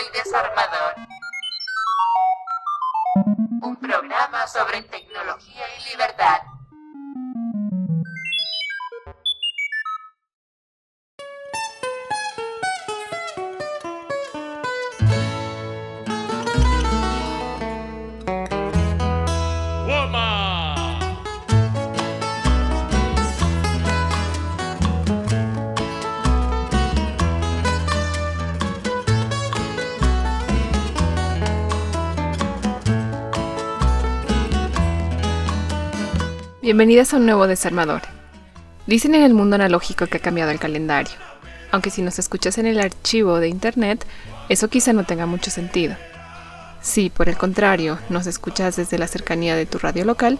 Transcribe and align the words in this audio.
El 0.00 0.12
Desarmador. 0.12 0.94
Un 3.60 3.76
programa 3.76 4.46
sobre 4.46 4.82
tecnología 4.84 5.64
y 5.78 5.90
libertad. 5.90 6.49
Bienvenidas 36.70 37.12
a 37.12 37.16
un 37.16 37.26
nuevo 37.26 37.48
desarmador. 37.48 38.02
Dicen 38.86 39.16
en 39.16 39.24
el 39.24 39.34
mundo 39.34 39.56
analógico 39.56 40.06
que 40.06 40.18
ha 40.18 40.20
cambiado 40.20 40.52
el 40.52 40.60
calendario, 40.60 41.10
aunque 41.72 41.90
si 41.90 42.00
nos 42.00 42.20
escuchas 42.20 42.58
en 42.58 42.66
el 42.66 42.78
archivo 42.78 43.40
de 43.40 43.48
internet, 43.48 44.06
eso 44.48 44.68
quizá 44.68 44.92
no 44.92 45.02
tenga 45.02 45.26
mucho 45.26 45.50
sentido. 45.50 45.96
Si, 46.80 47.10
por 47.10 47.28
el 47.28 47.36
contrario, 47.36 47.98
nos 48.08 48.28
escuchas 48.28 48.76
desde 48.76 48.98
la 48.98 49.08
cercanía 49.08 49.56
de 49.56 49.66
tu 49.66 49.78
radio 49.78 50.04
local, 50.04 50.38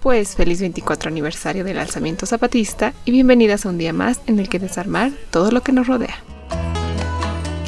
pues 0.00 0.34
feliz 0.34 0.62
24 0.62 1.10
aniversario 1.10 1.62
del 1.62 1.76
alzamiento 1.76 2.24
zapatista 2.24 2.94
y 3.04 3.10
bienvenidas 3.10 3.66
a 3.66 3.68
un 3.68 3.76
día 3.76 3.92
más 3.92 4.22
en 4.26 4.38
el 4.38 4.48
que 4.48 4.58
desarmar 4.58 5.12
todo 5.30 5.50
lo 5.50 5.60
que 5.60 5.72
nos 5.72 5.86
rodea. 5.86 6.16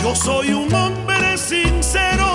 Yo 0.02 0.14
soy 0.14 0.54
un 0.54 0.72
hombre 0.72 1.36
sincero, 1.36 2.27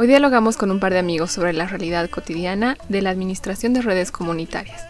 Hoy 0.00 0.06
dialogamos 0.06 0.56
con 0.56 0.70
un 0.70 0.78
par 0.78 0.92
de 0.92 1.00
amigos 1.00 1.32
sobre 1.32 1.52
la 1.52 1.66
realidad 1.66 2.08
cotidiana 2.08 2.78
de 2.88 3.02
la 3.02 3.10
administración 3.10 3.74
de 3.74 3.82
redes 3.82 4.12
comunitarias, 4.12 4.84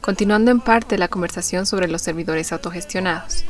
continuando 0.00 0.50
en 0.50 0.60
parte 0.60 0.96
la 0.96 1.08
conversación 1.08 1.66
sobre 1.66 1.88
los 1.88 2.00
servidores 2.00 2.54
autogestionados. 2.54 3.44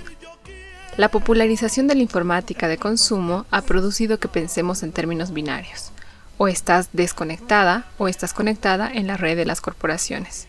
La 0.96 1.08
popularización 1.08 1.86
de 1.86 1.94
la 1.94 2.02
informática 2.02 2.66
de 2.66 2.78
consumo 2.78 3.46
ha 3.52 3.62
producido 3.62 4.18
que 4.18 4.26
pensemos 4.26 4.82
en 4.82 4.90
términos 4.90 5.32
binarios. 5.32 5.92
O 6.38 6.48
estás 6.48 6.88
desconectada 6.92 7.86
o 7.98 8.08
estás 8.08 8.34
conectada 8.34 8.90
en 8.92 9.06
la 9.06 9.16
red 9.16 9.36
de 9.36 9.46
las 9.46 9.60
corporaciones. 9.60 10.48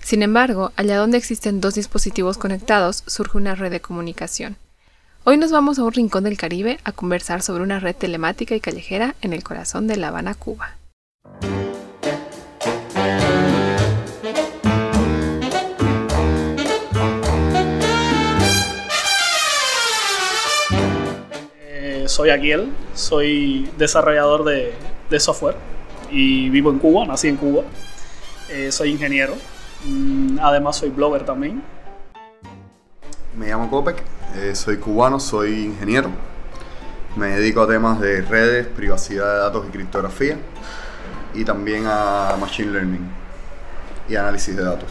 Sin 0.00 0.22
embargo, 0.22 0.72
allá 0.76 0.98
donde 0.98 1.16
existen 1.16 1.62
dos 1.62 1.74
dispositivos 1.74 2.36
conectados 2.36 3.02
surge 3.06 3.38
una 3.38 3.54
red 3.54 3.70
de 3.70 3.80
comunicación 3.80 4.58
Hoy 5.28 5.38
nos 5.38 5.50
vamos 5.50 5.76
a 5.80 5.82
un 5.82 5.92
rincón 5.92 6.22
del 6.22 6.36
Caribe 6.36 6.78
a 6.84 6.92
conversar 6.92 7.42
sobre 7.42 7.64
una 7.64 7.80
red 7.80 7.96
telemática 7.96 8.54
y 8.54 8.60
callejera 8.60 9.16
en 9.22 9.32
el 9.32 9.42
corazón 9.42 9.88
de 9.88 9.96
La 9.96 10.06
Habana, 10.06 10.36
Cuba. 10.36 10.76
Eh, 21.58 22.04
soy 22.06 22.30
Aquiel, 22.30 22.72
soy 22.94 23.68
desarrollador 23.76 24.44
de, 24.44 25.18
software 25.18 25.56
y 26.08 26.50
vivo 26.50 26.70
en 26.70 26.78
Cuba, 26.78 27.04
nací 27.04 27.26
en 27.26 27.36
Cuba. 27.36 27.64
Eh, 28.48 28.70
soy 28.70 28.90
ingeniero, 28.92 29.34
mm, 29.86 30.38
además 30.40 30.76
soy 30.76 30.90
blogger 30.90 31.24
también. 31.24 31.64
Me 33.36 33.48
llamo 33.48 33.68
Copec, 33.68 34.04
eh, 34.36 34.54
soy 34.54 34.76
cubano, 34.76 35.18
soy 35.18 35.64
ingeniero. 35.64 36.10
Me 37.16 37.28
dedico 37.28 37.62
a 37.62 37.66
temas 37.66 38.00
de 38.00 38.20
redes, 38.20 38.66
privacidad 38.66 39.32
de 39.32 39.38
datos 39.38 39.66
y 39.68 39.70
criptografía. 39.70 40.36
Y 41.34 41.44
también 41.44 41.84
a 41.86 42.36
Machine 42.38 42.72
Learning 42.72 43.08
y 44.08 44.16
análisis 44.16 44.56
de 44.56 44.62
datos. 44.62 44.90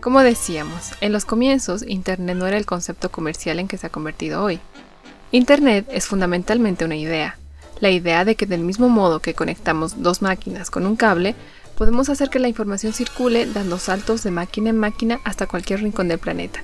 Como 0.00 0.22
decíamos, 0.22 0.92
en 1.00 1.12
los 1.12 1.24
comienzos 1.24 1.82
Internet 1.86 2.36
no 2.36 2.46
era 2.46 2.56
el 2.56 2.64
concepto 2.64 3.10
comercial 3.10 3.58
en 3.58 3.68
que 3.68 3.76
se 3.76 3.86
ha 3.86 3.90
convertido 3.90 4.42
hoy. 4.42 4.60
Internet 5.32 5.86
es 5.90 6.06
fundamentalmente 6.06 6.84
una 6.84 6.96
idea, 6.96 7.36
la 7.80 7.90
idea 7.90 8.24
de 8.24 8.34
que 8.34 8.46
del 8.46 8.60
mismo 8.60 8.88
modo 8.88 9.20
que 9.20 9.34
conectamos 9.34 10.02
dos 10.02 10.22
máquinas 10.22 10.70
con 10.70 10.86
un 10.86 10.96
cable, 10.96 11.34
podemos 11.76 12.08
hacer 12.08 12.30
que 12.30 12.38
la 12.38 12.48
información 12.48 12.92
circule 12.92 13.46
dando 13.46 13.78
saltos 13.78 14.22
de 14.22 14.30
máquina 14.30 14.70
en 14.70 14.78
máquina 14.78 15.20
hasta 15.24 15.46
cualquier 15.46 15.80
rincón 15.82 16.08
del 16.08 16.18
planeta, 16.18 16.62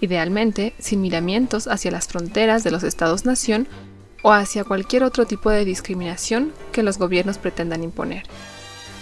idealmente 0.00 0.72
sin 0.78 1.02
miramientos 1.02 1.68
hacia 1.68 1.90
las 1.90 2.06
fronteras 2.06 2.64
de 2.64 2.70
los 2.70 2.82
estados-nación 2.82 3.68
o 4.22 4.32
hacia 4.32 4.64
cualquier 4.64 5.04
otro 5.04 5.26
tipo 5.26 5.50
de 5.50 5.64
discriminación 5.64 6.52
que 6.72 6.82
los 6.82 6.98
gobiernos 6.98 7.38
pretendan 7.38 7.84
imponer. 7.84 8.24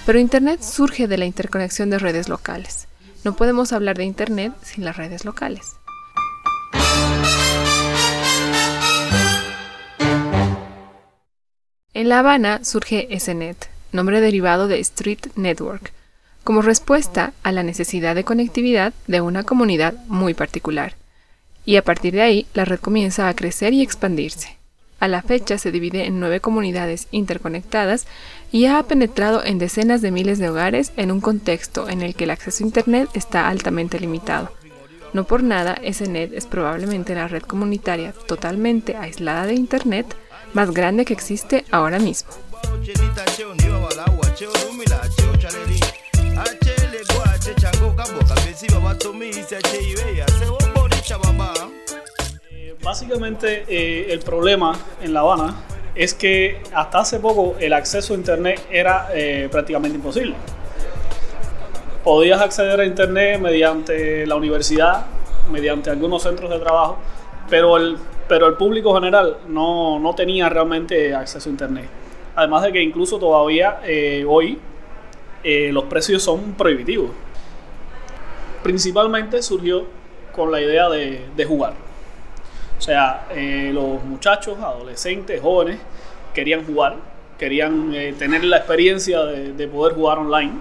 Pero 0.05 0.19
Internet 0.19 0.61
surge 0.63 1.09
de 1.09 1.17
la 1.17 1.25
interconexión 1.25 1.89
de 1.89 1.99
redes 1.99 2.29
locales. 2.29 2.89
No 3.25 3.37
podemos 3.37 3.73
hablar 3.73 3.97
de 3.97 4.05
Internet 4.05 4.53
sin 4.63 4.85
las 4.85 4.97
redes 4.97 5.25
locales. 5.25 5.77
En 11.97 12.09
La 12.09 12.19
Habana 12.19 12.65
surge 12.65 13.07
SNET, 13.21 13.69
nombre 13.93 14.21
derivado 14.21 14.67
de 14.67 14.81
Street 14.81 15.29
Network, 15.37 15.93
como 16.43 16.61
respuesta 16.61 17.33
a 17.45 17.53
la 17.53 17.63
necesidad 17.63 18.17
de 18.17 18.25
conectividad 18.25 18.93
de 19.07 19.21
una 19.21 19.45
comunidad 19.45 19.95
muy 20.09 20.35
particular. 20.35 20.97
Y 21.65 21.77
a 21.77 21.85
partir 21.85 22.15
de 22.15 22.23
ahí, 22.23 22.47
la 22.53 22.65
red 22.65 22.81
comienza 22.81 23.29
a 23.29 23.35
crecer 23.35 23.73
y 23.75 23.81
expandirse. 23.81 24.57
A 24.99 25.07
la 25.07 25.23
fecha 25.23 25.57
se 25.57 25.71
divide 25.71 26.07
en 26.07 26.19
nueve 26.19 26.41
comunidades 26.41 27.07
interconectadas 27.13 28.09
y 28.51 28.67
ha 28.67 28.83
penetrado 28.83 29.45
en 29.45 29.61
decenas 29.61 30.03
de 30.03 30.11
miles 30.11 30.41
de 30.41 30.49
hogares 30.49 30.91
en 30.97 31.13
un 31.13 31.21
contexto 31.21 31.89
en 31.89 32.03
el 32.03 32.17
que 32.17 32.25
el 32.25 32.31
acceso 32.31 32.65
a 32.65 32.67
Internet 32.67 33.09
está 33.15 33.49
altamente 33.49 34.01
limitado. 34.01 34.51
No 35.13 35.29
por 35.29 35.45
nada, 35.45 35.79
SNET 35.89 36.33
es 36.33 36.47
probablemente 36.47 37.15
la 37.15 37.29
red 37.29 37.43
comunitaria 37.43 38.13
totalmente 38.27 38.97
aislada 38.97 39.47
de 39.47 39.55
Internet 39.55 40.17
más 40.55 40.71
grande 40.73 41.05
que 41.05 41.13
existe 41.13 41.65
ahora 41.71 41.99
mismo. 41.99 42.31
Básicamente 52.83 53.65
eh, 53.67 54.13
el 54.13 54.21
problema 54.21 54.77
en 55.03 55.15
La 55.15 55.21
Habana 55.21 55.55
es 55.95 56.15
que 56.15 56.63
hasta 56.73 56.99
hace 56.99 57.19
poco 57.19 57.57
el 57.59 57.73
acceso 57.73 58.15
a 58.15 58.17
Internet 58.17 58.61
era 58.71 59.09
eh, 59.13 59.49
prácticamente 59.51 59.97
imposible. 59.97 60.35
Podías 62.03 62.41
acceder 62.41 62.79
a 62.81 62.85
Internet 62.85 63.41
mediante 63.41 64.27
la 64.27 64.37
universidad, 64.37 65.07
mediante 65.51 65.91
algunos 65.91 66.23
centros 66.23 66.51
de 66.51 66.59
trabajo, 66.59 66.99
pero 67.49 67.77
el 67.79 67.97
pero 68.29 68.47
el 68.47 68.55
público 68.55 68.95
general 68.95 69.39
no, 69.49 69.99
no 69.99 70.15
tenía 70.15 70.49
realmente 70.49 71.15
acceso 71.15 71.49
a 71.49 71.53
Internet. 71.53 71.87
Además 72.37 72.63
de 72.63 72.73
que 72.73 72.83
incluso 72.83 73.19
todavía 73.19 73.81
eh, 73.85 74.25
hoy 74.27 74.59
eh, 75.43 75.71
los 75.73 75.85
precios 75.85 76.23
son 76.23 76.55
prohibitivos. 76.55 77.11
Principalmente 78.63 79.43
surgió 79.43 79.85
con 80.33 80.51
la 80.51 80.61
idea 80.61 80.89
de, 80.89 81.45
jugar. 81.47 81.75
O 82.79 82.81
sea, 82.81 83.27
eh, 83.31 83.71
los 83.73 84.03
muchachos, 84.05 84.59
adolescentes, 84.59 85.41
jóvenes, 85.41 85.79
querían 86.33 86.65
jugar, 86.67 86.97
querían 87.39 87.93
tener 88.19 88.43
la 88.45 88.57
experiencia 88.57 89.25
de, 89.25 89.53
de, 89.53 89.69
poder 89.69 89.95
jugar 89.95 90.19
online. 90.19 90.55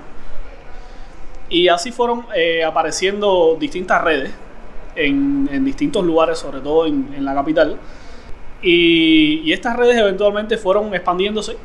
Y 1.49 1.69
así 1.69 1.91
fueron 1.91 2.25
apareciendo 2.65 3.55
distintas 3.59 4.03
redes 4.03 4.31
en, 4.95 5.65
distintos 5.65 6.03
lugares, 6.03 6.39
sobre 6.39 6.59
todo 6.59 6.85
en, 6.85 7.23
la 7.23 7.33
capital. 7.33 7.77
Y, 8.61 9.51
estas 9.51 9.75
redes 9.75 9.97
eventualmente 9.97 10.57
fueron 10.57 10.93
expandiéndose, 10.93 11.57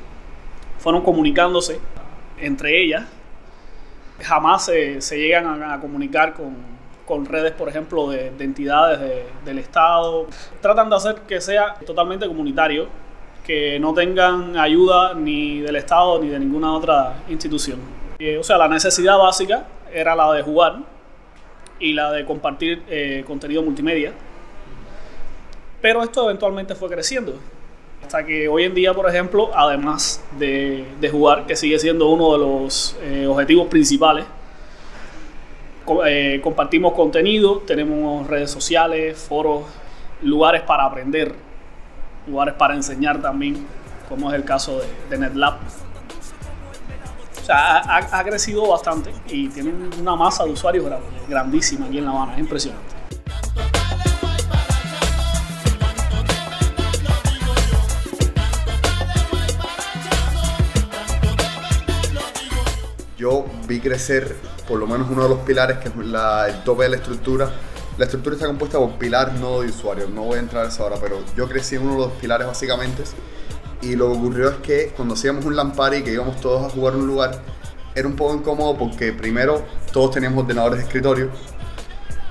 fueron 0.78 1.02
comunicándose 1.02 1.80
entre 2.40 2.82
ellas. 2.82 3.04
Jamás 4.20 4.64
se, 4.66 5.00
llegan 5.16 5.62
a, 5.62 5.80
comunicar 5.80 6.34
con, 7.06 7.26
redes, 7.26 7.52
por 7.52 7.68
ejemplo, 7.68 8.10
de, 8.10 8.32
entidades 8.38 9.24
del 9.44 9.58
Estado. 9.58 10.26
Tratan 10.60 10.90
de 10.90 10.96
hacer 10.96 11.16
que 11.26 11.40
sea 11.40 11.74
totalmente 11.86 12.26
comunitario, 12.26 12.88
que 13.44 13.78
no 13.80 13.94
tengan 13.94 14.56
ayuda 14.56 15.14
ni 15.14 15.60
del 15.60 15.76
Estado 15.76 16.20
ni 16.20 16.28
de 16.28 16.38
ninguna 16.38 16.72
otra 16.74 17.14
institución. 17.28 17.78
Eh, 18.18 18.36
o 18.36 18.42
sea, 18.42 18.58
la 18.58 18.68
necesidad 18.68 19.16
básica 19.16 19.64
era 19.92 20.14
la 20.16 20.32
de 20.32 20.42
jugar, 20.42 20.78
y 21.80 21.92
la 21.92 22.12
de 22.12 22.24
compartir 22.24 22.82
eh, 22.88 23.24
contenido 23.26 23.62
multimedia. 23.62 24.12
Pero 25.80 26.02
esto 26.02 26.24
eventualmente 26.24 26.74
fue 26.74 26.88
creciendo. 26.88 27.38
Hasta 28.02 28.24
que 28.24 28.48
hoy 28.48 28.64
en 28.64 28.74
día, 28.74 28.94
por 28.94 29.08
ejemplo, 29.08 29.50
además 29.54 30.24
de, 30.38 30.84
de 31.00 31.08
jugar, 31.10 31.46
que 31.46 31.56
sigue 31.56 31.78
siendo 31.78 32.08
uno 32.08 32.32
de 32.32 32.38
los 32.38 32.96
eh, 33.02 33.26
objetivos 33.26 33.68
principales, 33.68 34.24
eh, 36.06 36.40
compartimos 36.42 36.92
contenido, 36.92 37.62
tenemos 37.66 38.26
redes 38.26 38.50
sociales, 38.50 39.18
foros, 39.18 39.64
lugares 40.22 40.62
para 40.62 40.84
aprender, 40.84 41.34
lugares 42.26 42.54
para 42.54 42.74
enseñar 42.74 43.22
también, 43.22 43.66
como 44.08 44.30
es 44.30 44.36
el 44.36 44.44
caso 44.44 44.80
de, 44.80 44.86
de 45.10 45.18
NetLab. 45.18 45.58
Sea, 47.48 47.78
ha, 47.78 48.18
ha- 48.18 48.24
crecido 48.24 48.68
bastante 48.68 49.10
y 49.26 49.48
tiene 49.48 49.72
una 49.98 50.14
masa 50.14 50.44
de 50.44 50.50
usuarios 50.50 50.84
gra- 50.84 51.00
grandísima 51.26 51.86
aquí 51.86 51.96
en 51.96 52.04
La 52.04 52.10
Habana, 52.10 52.34
es 52.34 52.40
impresionante. 52.40 52.94
Yo 63.16 63.46
vi 63.66 63.80
crecer 63.80 64.36
por 64.68 64.78
lo 64.78 64.86
menos 64.86 65.08
uno 65.10 65.24
de 65.24 65.28
los 65.30 65.38
pilares, 65.40 65.78
que 65.78 65.88
es 65.88 65.96
la- 65.96 66.46
el 66.48 66.62
tope 66.62 66.84
de 66.84 66.90
la 66.90 66.96
estructura. 66.96 67.50
La 67.96 68.04
estructura 68.04 68.36
está 68.36 68.46
compuesta 68.46 68.78
por 68.78 68.92
pilares 68.92 69.34
no 69.40 69.60
de 69.60 69.68
usuarios. 69.70 70.08
No 70.10 70.22
voy 70.24 70.36
a 70.36 70.40
entrar 70.40 70.66
a 70.66 70.68
eso 70.68 70.84
ahora, 70.84 70.96
pero 71.00 71.20
yo 71.36 71.48
crecí 71.48 71.74
en 71.76 71.82
uno 71.82 71.92
de 71.94 71.98
los 72.00 72.12
pilares 72.12 72.46
básicamente. 72.46 73.02
Y 73.82 73.94
lo 73.96 74.10
que 74.12 74.18
ocurrió 74.18 74.48
es 74.50 74.56
que 74.56 74.92
cuando 74.96 75.14
hacíamos 75.14 75.44
un 75.44 75.54
LAN 75.56 75.72
party, 75.72 76.02
que 76.02 76.12
íbamos 76.12 76.40
todos 76.40 76.66
a 76.66 76.70
jugar 76.70 76.94
a 76.94 76.96
un 76.96 77.06
lugar, 77.06 77.42
era 77.94 78.06
un 78.08 78.16
poco 78.16 78.34
incómodo 78.34 78.76
porque 78.76 79.12
primero 79.12 79.62
todos 79.92 80.12
teníamos 80.12 80.42
ordenadores 80.44 80.78
de 80.80 80.84
escritorio. 80.84 81.30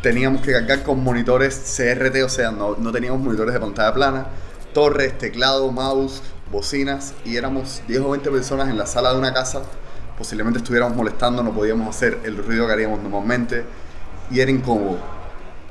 Teníamos 0.01 0.41
que 0.41 0.51
cargar 0.51 0.83
con 0.83 1.03
monitores 1.03 1.55
CRT, 1.77 2.23
o 2.23 2.29
sea, 2.29 2.51
no, 2.51 2.75
no 2.77 2.91
teníamos 2.91 3.21
monitores 3.21 3.53
de 3.53 3.59
pantalla 3.59 3.93
plana, 3.93 4.27
torres, 4.73 5.17
teclado, 5.17 5.71
mouse, 5.71 6.21
bocinas, 6.51 7.13
y 7.25 7.35
éramos 7.37 7.81
10 7.87 8.01
o 8.01 8.09
20 8.11 8.29
personas 8.29 8.69
en 8.69 8.77
la 8.77 8.85
sala 8.85 9.11
de 9.13 9.19
una 9.19 9.33
casa 9.33 9.63
posiblemente 10.17 10.57
estuviéramos 10.59 10.97
molestando, 10.97 11.43
no 11.43 11.53
podíamos 11.53 11.95
hacer 11.95 12.17
el 12.23 12.37
ruido 12.37 12.65
que 12.65 12.73
haríamos 12.73 13.01
normalmente 13.03 13.63
y 14.31 14.39
era 14.39 14.49
incómodo. 14.49 14.97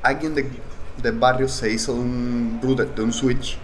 Alguien 0.04 0.36
de- 0.36 0.48
del 1.02 1.18
barrio 1.18 1.48
se 1.48 1.70
hizo 1.72 1.94
de 1.94 1.98
un 2.00 2.60
router, 2.62 2.94
de 2.94 3.02
un 3.02 3.12
switch 3.12 3.58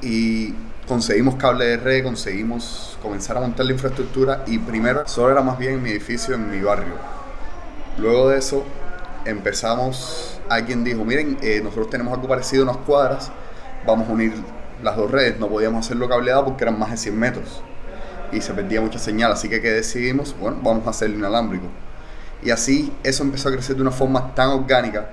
y 0.00 0.54
conseguimos 0.86 1.34
cable 1.36 1.64
de 1.64 1.76
red, 1.76 2.04
conseguimos 2.04 2.98
comenzar 3.02 3.36
a 3.36 3.40
montar 3.40 3.66
la 3.66 3.72
infraestructura 3.72 4.44
y 4.46 4.58
primero 4.58 5.06
solo 5.06 5.32
era 5.32 5.42
más 5.42 5.58
bien 5.58 5.74
en 5.74 5.82
mi 5.82 5.90
edificio, 5.90 6.34
en 6.34 6.50
mi 6.50 6.60
barrio. 6.60 6.94
Luego 7.98 8.28
de 8.28 8.38
eso 8.38 8.64
empezamos, 9.24 10.40
alguien 10.48 10.84
dijo, 10.84 11.04
miren, 11.04 11.38
eh, 11.42 11.60
nosotros 11.62 11.90
tenemos 11.90 12.14
algo 12.14 12.28
parecido 12.28 12.62
unas 12.62 12.76
cuadras, 12.78 13.30
vamos 13.86 14.08
a 14.08 14.12
unir 14.12 14.32
las 14.82 14.96
dos 14.96 15.10
redes, 15.10 15.38
no 15.38 15.48
podíamos 15.48 15.84
hacerlo 15.84 16.08
cableado 16.08 16.44
porque 16.44 16.64
eran 16.64 16.78
más 16.78 16.90
de 16.90 16.96
100 16.96 17.18
metros 17.18 17.62
y 18.32 18.40
se 18.40 18.52
perdía 18.54 18.80
mucha 18.80 18.98
señal, 18.98 19.32
así 19.32 19.48
que 19.48 19.60
¿qué 19.60 19.70
decidimos? 19.70 20.34
Bueno, 20.38 20.58
vamos 20.62 20.86
a 20.86 20.90
hacerlo 20.90 21.16
inalámbrico. 21.16 21.66
Y 22.42 22.50
así 22.50 22.92
eso 23.02 23.22
empezó 23.22 23.48
a 23.48 23.52
crecer 23.52 23.76
de 23.76 23.82
una 23.82 23.90
forma 23.90 24.34
tan 24.34 24.50
orgánica 24.50 25.08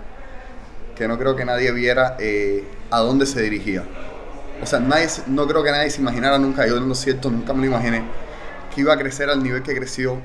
que 0.95 1.07
no 1.07 1.17
creo 1.17 1.35
que 1.35 1.45
nadie 1.45 1.71
viera 1.71 2.15
eh, 2.19 2.63
a 2.91 2.99
dónde 2.99 3.25
se 3.25 3.41
dirigía. 3.41 3.83
O 4.63 4.65
sea, 4.65 4.79
nadie, 4.79 5.09
no 5.27 5.45
creo 5.45 5.61
que 5.61 5.71
nadie 5.71 5.89
se 5.89 5.99
imaginara 5.99 6.39
nunca, 6.39 6.65
yo 6.65 6.77
en 6.77 6.87
lo 6.87 6.95
cierto 6.95 7.29
nunca 7.29 7.53
me 7.53 7.67
lo 7.67 7.73
imaginé, 7.73 8.01
que 8.73 8.79
iba 8.79 8.93
a 8.93 8.97
crecer 8.97 9.29
al 9.29 9.43
nivel 9.43 9.61
que 9.61 9.75
creció, 9.75 10.21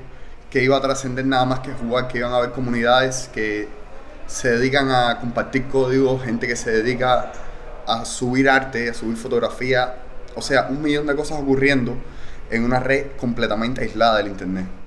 que 0.49 0.63
iba 0.63 0.77
a 0.77 0.81
trascender 0.81 1.25
nada 1.25 1.43
más 1.43 1.59
que 1.59 1.73
jugar, 1.73 2.07
que 2.07 2.19
iban 2.19 2.31
a 2.31 2.37
haber 2.37 2.51
comunidades 2.51 3.29
que 3.33 3.67
se 4.27 4.51
dedican 4.51 4.91
a 4.91 5.19
compartir 5.19 5.67
códigos, 5.67 6.23
gente 6.23 6.47
que 6.47 6.55
se 6.55 6.71
dedica 6.71 7.33
a 7.85 8.05
subir 8.05 8.49
arte, 8.49 8.89
a 8.89 8.93
subir 8.93 9.17
fotografía, 9.17 9.95
o 10.35 10.41
sea, 10.41 10.67
un 10.69 10.81
millón 10.81 11.05
de 11.05 11.17
cosas 11.17 11.37
ocurriendo 11.37 11.97
en 12.49 12.63
una 12.63 12.79
red 12.79 13.07
completamente 13.19 13.81
aislada 13.81 14.19
del 14.19 14.27
Internet. 14.27 14.78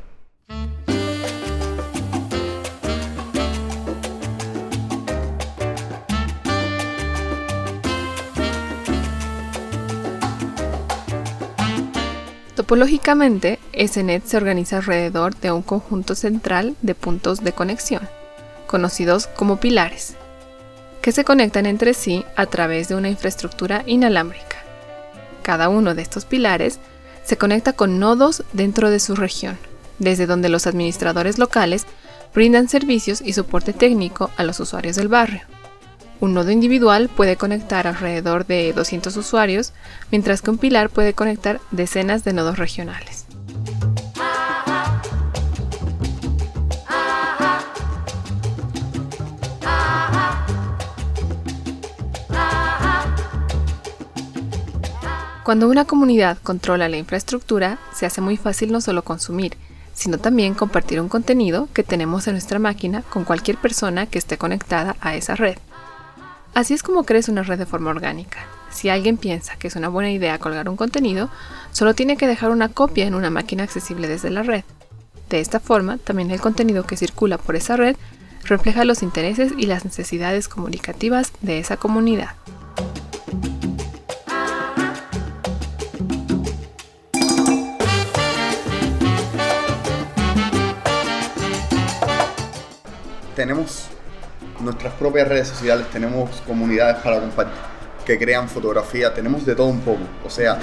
Topológicamente, 12.73 13.59
SNET 13.75 14.25
se 14.25 14.39
organiza 14.39 14.79
alrededor 14.79 15.37
de 15.37 15.53
un 15.53 15.61
conjunto 15.61 16.15
central 16.15 16.75
de 16.81 16.95
puntos 16.95 17.45
de 17.45 17.53
conexión, 17.53 18.09
conocidos 18.67 19.27
como 19.27 19.61
pilares, 19.61 20.15
que 21.03 21.13
se 21.13 21.23
conectan 21.23 21.67
entre 21.67 21.93
sí 21.93 22.25
a 22.35 22.47
través 22.47 22.89
de 22.89 22.95
una 22.95 23.11
infraestructura 23.11 23.83
inalámbrica. 23.87 24.57
Cada 25.43 25.69
uno 25.69 25.95
de 25.95 26.01
estos 26.01 26.25
pilares 26.25 26.79
se 27.23 27.37
conecta 27.37 27.75
con 27.75 27.99
nodos 27.99 28.43
dentro 28.55 28.89
de 28.89 29.01
su 29.01 29.17
región, 29.17 29.59
desde 29.99 30.25
donde 30.25 30.49
los 30.49 30.67
administradores 30.67 31.39
locales 31.39 31.85
brindan 32.35 32.71
servicios 32.71 33.21
y 33.21 33.35
soporte 33.35 33.75
técnico 33.75 34.31
a 34.39 34.45
los 34.45 34.61
usuarios 34.61 34.97
del 34.97 35.09
barrio. 35.09 35.43
Un 36.23 36.35
nodo 36.35 36.53
individual 36.53 37.09
puede 37.09 37.37
conectar 37.37 37.89
alrededor 37.89 38.47
de 38.47 38.73
200 38.73 39.17
usuarios, 39.17 39.73
mientras 40.13 40.41
que 40.41 40.53
un 40.53 40.59
pilar 40.59 40.89
puede 40.89 41.15
conectar 41.15 41.61
decenas 41.73 42.23
de 42.23 42.33
nodos 42.33 42.59
regionales. 42.59 43.27
Cuando 55.43 55.69
una 55.69 55.87
comunidad 55.87 56.39
controla 56.45 56.89
la 56.89 56.99
infraestructura, 56.99 57.81
se 57.93 58.07
hace 58.07 58.21
muy 58.21 58.37
fácil 58.37 58.71
no 58.71 58.81
solo 58.81 59.03
consumir, 59.03 59.57
sino 59.93 60.19
también 60.19 60.55
compartir 60.55 61.01
un 61.01 61.09
contenido 61.09 61.69
que 61.75 61.83
tenemos 61.83 62.29
en 62.29 62.35
nuestra 62.35 62.61
máquina 62.61 63.03
con 63.03 63.25
cualquier 63.25 63.57
persona 63.57 64.07
que 64.07 64.21
esté 64.21 64.39
conectada 64.39 64.95
a 65.01 65.17
esa 65.17 65.35
red. 65.35 65.57
Así 66.55 66.75
es 66.75 66.83
como 66.83 67.05
crece 67.05 67.31
una 67.31 67.43
red 67.43 67.59
de 67.59 67.65
forma 67.67 67.91
orgánica. 67.91 68.41
Si 68.71 68.91
alguien 68.91 69.17
piensa 69.17 69.57
que 69.57 69.69
es 69.69 69.77
una 69.77 69.89
buena 69.89 70.11
idea 70.11 70.39
colgar 70.39 70.69
un 70.69 70.77
contenido, 70.77 71.31
solo 71.73 71.95
tiene 71.95 72.19
que 72.19 72.27
dejar 72.27 72.51
una 72.51 72.69
copia 72.69 73.07
en 73.07 73.15
una 73.15 73.31
máquina 73.31 73.65
accesible 73.65 74.07
desde 74.07 74.31
la 74.31 74.43
red. 74.43 74.65
De 75.31 75.41
esta 75.41 75.61
forma, 75.61 75.97
también 75.97 76.31
el 76.31 76.43
contenido 76.43 76.85
que 76.87 76.99
circula 76.99 77.39
por 77.39 77.56
esa 77.56 77.77
red 77.77 77.97
refleja 78.44 78.85
los 78.85 79.03
intereses 79.03 79.53
y 79.56 79.65
las 79.65 79.87
necesidades 79.87 80.49
comunicativas 80.49 81.32
de 81.41 81.59
esa 81.59 81.79
comunidad. 81.79 82.35
Tenemos 93.35 93.89
nuestras 94.63 94.95
propias 94.95 95.29
redes 95.29 95.49
sociales, 95.49 95.87
tenemos 95.91 96.41
comunidades 96.43 96.97
para 97.03 97.21
compartir 97.21 97.73
que 98.05 98.19
crean 98.19 98.49
fotografía, 98.49 99.15
tenemos 99.15 99.47
de 99.47 99.55
todo 99.55 99.67
un 99.67 99.81
poco. 99.81 100.01
O 100.25 100.31
sea, 100.31 100.59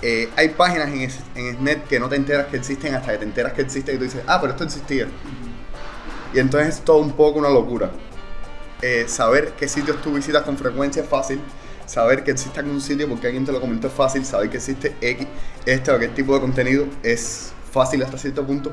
eh, 0.00 0.30
hay 0.36 0.50
páginas 0.50 0.88
en, 0.88 1.46
en 1.46 1.56
Snet 1.56 1.86
que 1.86 2.00
no 2.00 2.08
te 2.08 2.16
enteras 2.16 2.46
que 2.46 2.56
existen 2.56 2.94
hasta 2.94 3.12
que 3.12 3.18
te 3.18 3.24
enteras 3.24 3.52
que 3.52 3.62
existen 3.62 3.94
y 3.94 3.98
tú 3.98 4.04
dices, 4.04 4.22
ah, 4.26 4.40
pero 4.40 4.52
esto 4.52 4.64
existía. 4.64 5.06
Y 6.34 6.38
entonces 6.38 6.76
es 6.76 6.80
todo 6.82 6.98
un 6.98 7.12
poco 7.12 7.38
una 7.38 7.50
locura. 7.50 7.90
Eh, 8.80 9.04
saber 9.06 9.52
qué 9.56 9.68
sitios 9.68 10.00
tú 10.02 10.14
visitas 10.14 10.42
con 10.42 10.56
frecuencia 10.56 11.02
es 11.02 11.08
fácil. 11.08 11.40
Saber 11.86 12.24
que 12.24 12.30
existe 12.30 12.60
algún 12.60 12.80
sitio 12.80 13.08
porque 13.08 13.26
alguien 13.26 13.44
te 13.44 13.52
lo 13.52 13.60
comentó 13.60 13.88
es 13.88 13.92
fácil. 13.92 14.24
Saber 14.24 14.48
que 14.48 14.56
existe 14.56 14.96
X, 15.00 15.26
este 15.66 15.90
o 15.90 15.96
aquel 15.96 16.14
tipo 16.14 16.34
de 16.34 16.40
contenido 16.40 16.86
es 17.02 17.52
fácil 17.70 18.02
hasta 18.02 18.16
cierto 18.16 18.46
punto. 18.46 18.72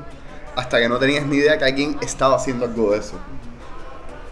Hasta 0.56 0.80
que 0.80 0.88
no 0.88 0.98
tenías 0.98 1.26
ni 1.26 1.36
idea 1.36 1.58
que 1.58 1.64
alguien 1.64 1.96
estaba 2.00 2.36
haciendo 2.36 2.64
algo 2.64 2.92
de 2.92 2.98
eso. 2.98 3.14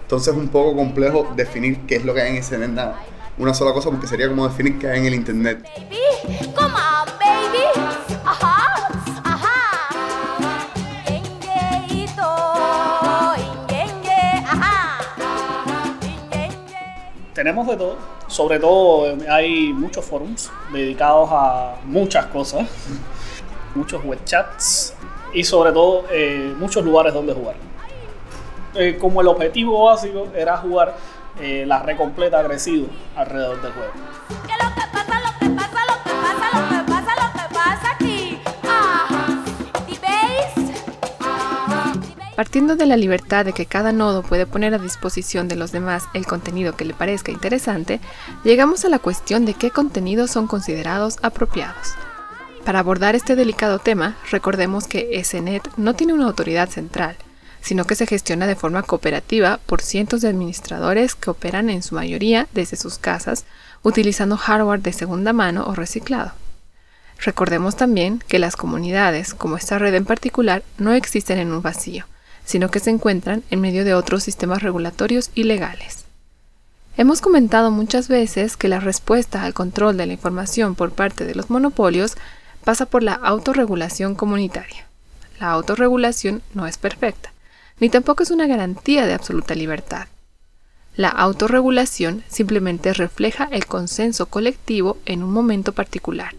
Entonces 0.08 0.32
es 0.32 0.40
un 0.40 0.48
poco 0.48 0.74
complejo 0.74 1.34
definir 1.36 1.80
qué 1.86 1.96
es 1.96 2.04
lo 2.06 2.14
que 2.14 2.22
hay 2.22 2.30
en 2.30 2.36
ese 2.36 2.56
nada. 2.56 2.98
Una 3.36 3.52
sola 3.52 3.74
cosa 3.74 3.90
porque 3.90 4.06
sería 4.06 4.26
como 4.26 4.48
definir 4.48 4.78
qué 4.78 4.88
hay 4.88 5.00
en 5.00 5.04
el 5.04 5.12
internet. 5.12 5.62
baby. 5.62 6.52
Come 6.54 6.72
on, 6.72 7.08
baby. 7.20 7.64
Ajá, 8.24 8.88
ajá. 9.22 9.88
Yengueito, 11.10 12.24
yengue, 13.68 14.44
ajá. 14.46 14.98
Yengue. 16.00 16.54
Tenemos 17.34 17.66
de 17.66 17.76
todo. 17.76 17.96
Sobre 18.28 18.58
todo 18.60 19.14
hay 19.30 19.74
muchos 19.74 20.06
forums 20.06 20.50
dedicados 20.72 21.28
a 21.30 21.76
muchas 21.84 22.24
cosas. 22.28 22.66
muchos 23.74 24.02
web 24.02 24.24
chats. 24.24 24.94
Y 25.34 25.44
sobre 25.44 25.70
todo 25.70 26.06
eh, 26.10 26.54
muchos 26.58 26.82
lugares 26.82 27.12
donde 27.12 27.34
jugar. 27.34 27.56
Eh, 28.74 28.96
como 29.00 29.20
el 29.20 29.28
objetivo 29.28 29.84
básico 29.84 30.28
era 30.34 30.56
jugar, 30.58 30.96
eh, 31.40 31.64
la 31.66 31.82
red 31.82 31.96
completa 31.96 32.40
ha 32.40 32.44
crecido 32.44 32.86
alrededor 33.16 33.62
del 33.62 33.72
juego. 33.72 33.92
¿Qué 34.46 34.52
es 34.52 34.64
lo 34.64 34.74
que 34.74 34.80
pasa? 34.92 35.20
Lo 35.20 35.38
que 35.38 35.54
pasa, 35.54 35.80
lo 35.86 36.02
que 36.04 36.10
pasa, 36.20 36.60
lo 36.60 36.68
que 36.68 36.92
pasa, 36.92 37.14
lo 37.14 37.32
que 37.32 37.54
pasa 37.54 37.90
aquí. 37.94 38.38
Ah, 38.64 39.44
the 39.86 39.98
bass. 40.00 40.82
Ah, 41.20 41.92
the 41.94 42.16
bass. 42.16 42.34
Partiendo 42.36 42.76
de 42.76 42.86
la 42.86 42.96
libertad 42.96 43.44
de 43.44 43.52
que 43.52 43.66
cada 43.66 43.92
nodo 43.92 44.22
puede 44.22 44.46
poner 44.46 44.74
a 44.74 44.78
disposición 44.78 45.48
de 45.48 45.56
los 45.56 45.72
demás 45.72 46.04
el 46.12 46.26
contenido 46.26 46.76
que 46.76 46.84
le 46.84 46.94
parezca 46.94 47.32
interesante, 47.32 48.00
llegamos 48.44 48.84
a 48.84 48.88
la 48.88 48.98
cuestión 48.98 49.44
de 49.44 49.54
qué 49.54 49.70
contenidos 49.70 50.30
son 50.30 50.46
considerados 50.46 51.18
apropiados. 51.22 51.94
Para 52.64 52.80
abordar 52.80 53.14
este 53.14 53.34
delicado 53.34 53.78
tema, 53.78 54.16
recordemos 54.30 54.86
que 54.86 55.18
SNET 55.24 55.66
no 55.78 55.94
tiene 55.94 56.12
una 56.12 56.26
autoridad 56.26 56.68
central, 56.68 57.16
sino 57.60 57.84
que 57.84 57.94
se 57.94 58.06
gestiona 58.06 58.46
de 58.46 58.56
forma 58.56 58.82
cooperativa 58.82 59.60
por 59.66 59.82
cientos 59.82 60.20
de 60.20 60.28
administradores 60.28 61.14
que 61.14 61.30
operan 61.30 61.70
en 61.70 61.82
su 61.82 61.94
mayoría 61.94 62.48
desde 62.52 62.76
sus 62.76 62.98
casas, 62.98 63.44
utilizando 63.82 64.36
hardware 64.36 64.82
de 64.82 64.92
segunda 64.92 65.32
mano 65.32 65.64
o 65.66 65.74
reciclado. 65.74 66.32
Recordemos 67.20 67.76
también 67.76 68.22
que 68.28 68.38
las 68.38 68.56
comunidades, 68.56 69.34
como 69.34 69.56
esta 69.56 69.78
red 69.78 69.94
en 69.94 70.04
particular, 70.04 70.62
no 70.78 70.92
existen 70.92 71.38
en 71.38 71.52
un 71.52 71.62
vacío, 71.62 72.06
sino 72.44 72.70
que 72.70 72.80
se 72.80 72.90
encuentran 72.90 73.42
en 73.50 73.60
medio 73.60 73.84
de 73.84 73.94
otros 73.94 74.22
sistemas 74.22 74.62
regulatorios 74.62 75.30
y 75.34 75.42
legales. 75.42 76.04
Hemos 76.96 77.20
comentado 77.20 77.70
muchas 77.70 78.08
veces 78.08 78.56
que 78.56 78.68
la 78.68 78.80
respuesta 78.80 79.44
al 79.44 79.54
control 79.54 79.96
de 79.96 80.06
la 80.06 80.12
información 80.14 80.74
por 80.74 80.90
parte 80.90 81.24
de 81.24 81.34
los 81.34 81.50
monopolios 81.50 82.16
pasa 82.64 82.86
por 82.86 83.02
la 83.02 83.14
autorregulación 83.14 84.14
comunitaria. 84.14 84.86
La 85.38 85.50
autorregulación 85.50 86.42
no 86.54 86.66
es 86.66 86.76
perfecta, 86.76 87.32
ni 87.80 87.88
tampoco 87.88 88.22
es 88.22 88.30
una 88.30 88.46
garantía 88.46 89.06
de 89.06 89.14
absoluta 89.14 89.54
libertad. 89.54 90.08
La 90.96 91.08
autorregulación 91.08 92.24
simplemente 92.28 92.92
refleja 92.92 93.48
el 93.52 93.66
consenso 93.66 94.26
colectivo 94.26 94.98
en 95.06 95.22
un 95.22 95.32
momento 95.32 95.72
particular 95.72 96.34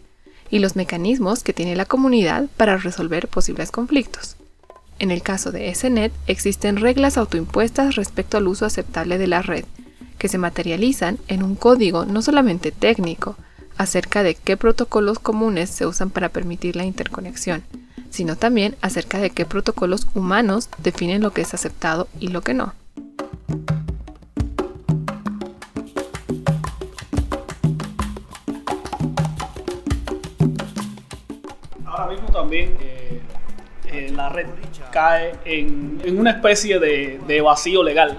y 0.52 0.60
los 0.60 0.76
mecanismos 0.76 1.44
que 1.44 1.54
tiene 1.54 1.76
la 1.76 1.86
comunidad 1.86 2.48
para 2.58 2.78
resolver 2.78 3.28
posibles 3.28 3.72
conflictos. 3.72 4.36
En 5.00 5.12
el 5.12 5.22
caso 5.22 5.52
de 5.52 5.74
SNET 5.74 6.12
existen 6.28 6.76
reglas 6.76 7.18
autoimpuestas 7.18 7.96
respecto 7.96 8.36
al 8.36 8.48
uso 8.48 8.66
aceptable 8.66 9.18
de 9.18 9.28
la 9.28 9.42
red, 9.42 9.64
que 10.18 10.28
se 10.28 10.38
materializan 10.38 11.18
en 11.30 11.42
un 11.42 11.56
código 11.56 12.06
no 12.06 12.22
solamente 12.22 12.72
técnico 12.72 13.38
acerca 13.78 14.24
de 14.24 14.36
qué 14.36 14.58
protocolos 14.58 15.20
comunes 15.20 15.70
se 15.70 15.86
usan 15.86 16.10
para 16.10 16.28
permitir 16.28 16.76
la 16.76 16.84
interconexión, 16.84 17.64
sino 18.10 18.36
también 18.36 18.76
acerca 18.82 19.20
de 19.20 19.30
qué 19.30 19.46
protocolos 19.46 20.08
humanos 20.14 20.70
definen 20.80 21.22
lo 21.22 21.32
que 21.32 21.42
es 21.42 21.54
aceptado 21.54 22.08
y 22.20 22.30
lo 22.30 22.42
que 22.42 22.54
no. 22.54 22.74
Ahora 31.86 32.08
mismo 32.08 32.30
también 32.32 32.78
eh, 32.80 33.22
eh, 33.92 34.12
la 34.16 34.30
red 34.30 34.48
cae 34.92 35.34
en, 35.46 36.02
una 36.18 36.32
especie 36.32 36.80
de, 36.80 37.42
vacío 37.42 37.84
legal. 37.84 38.18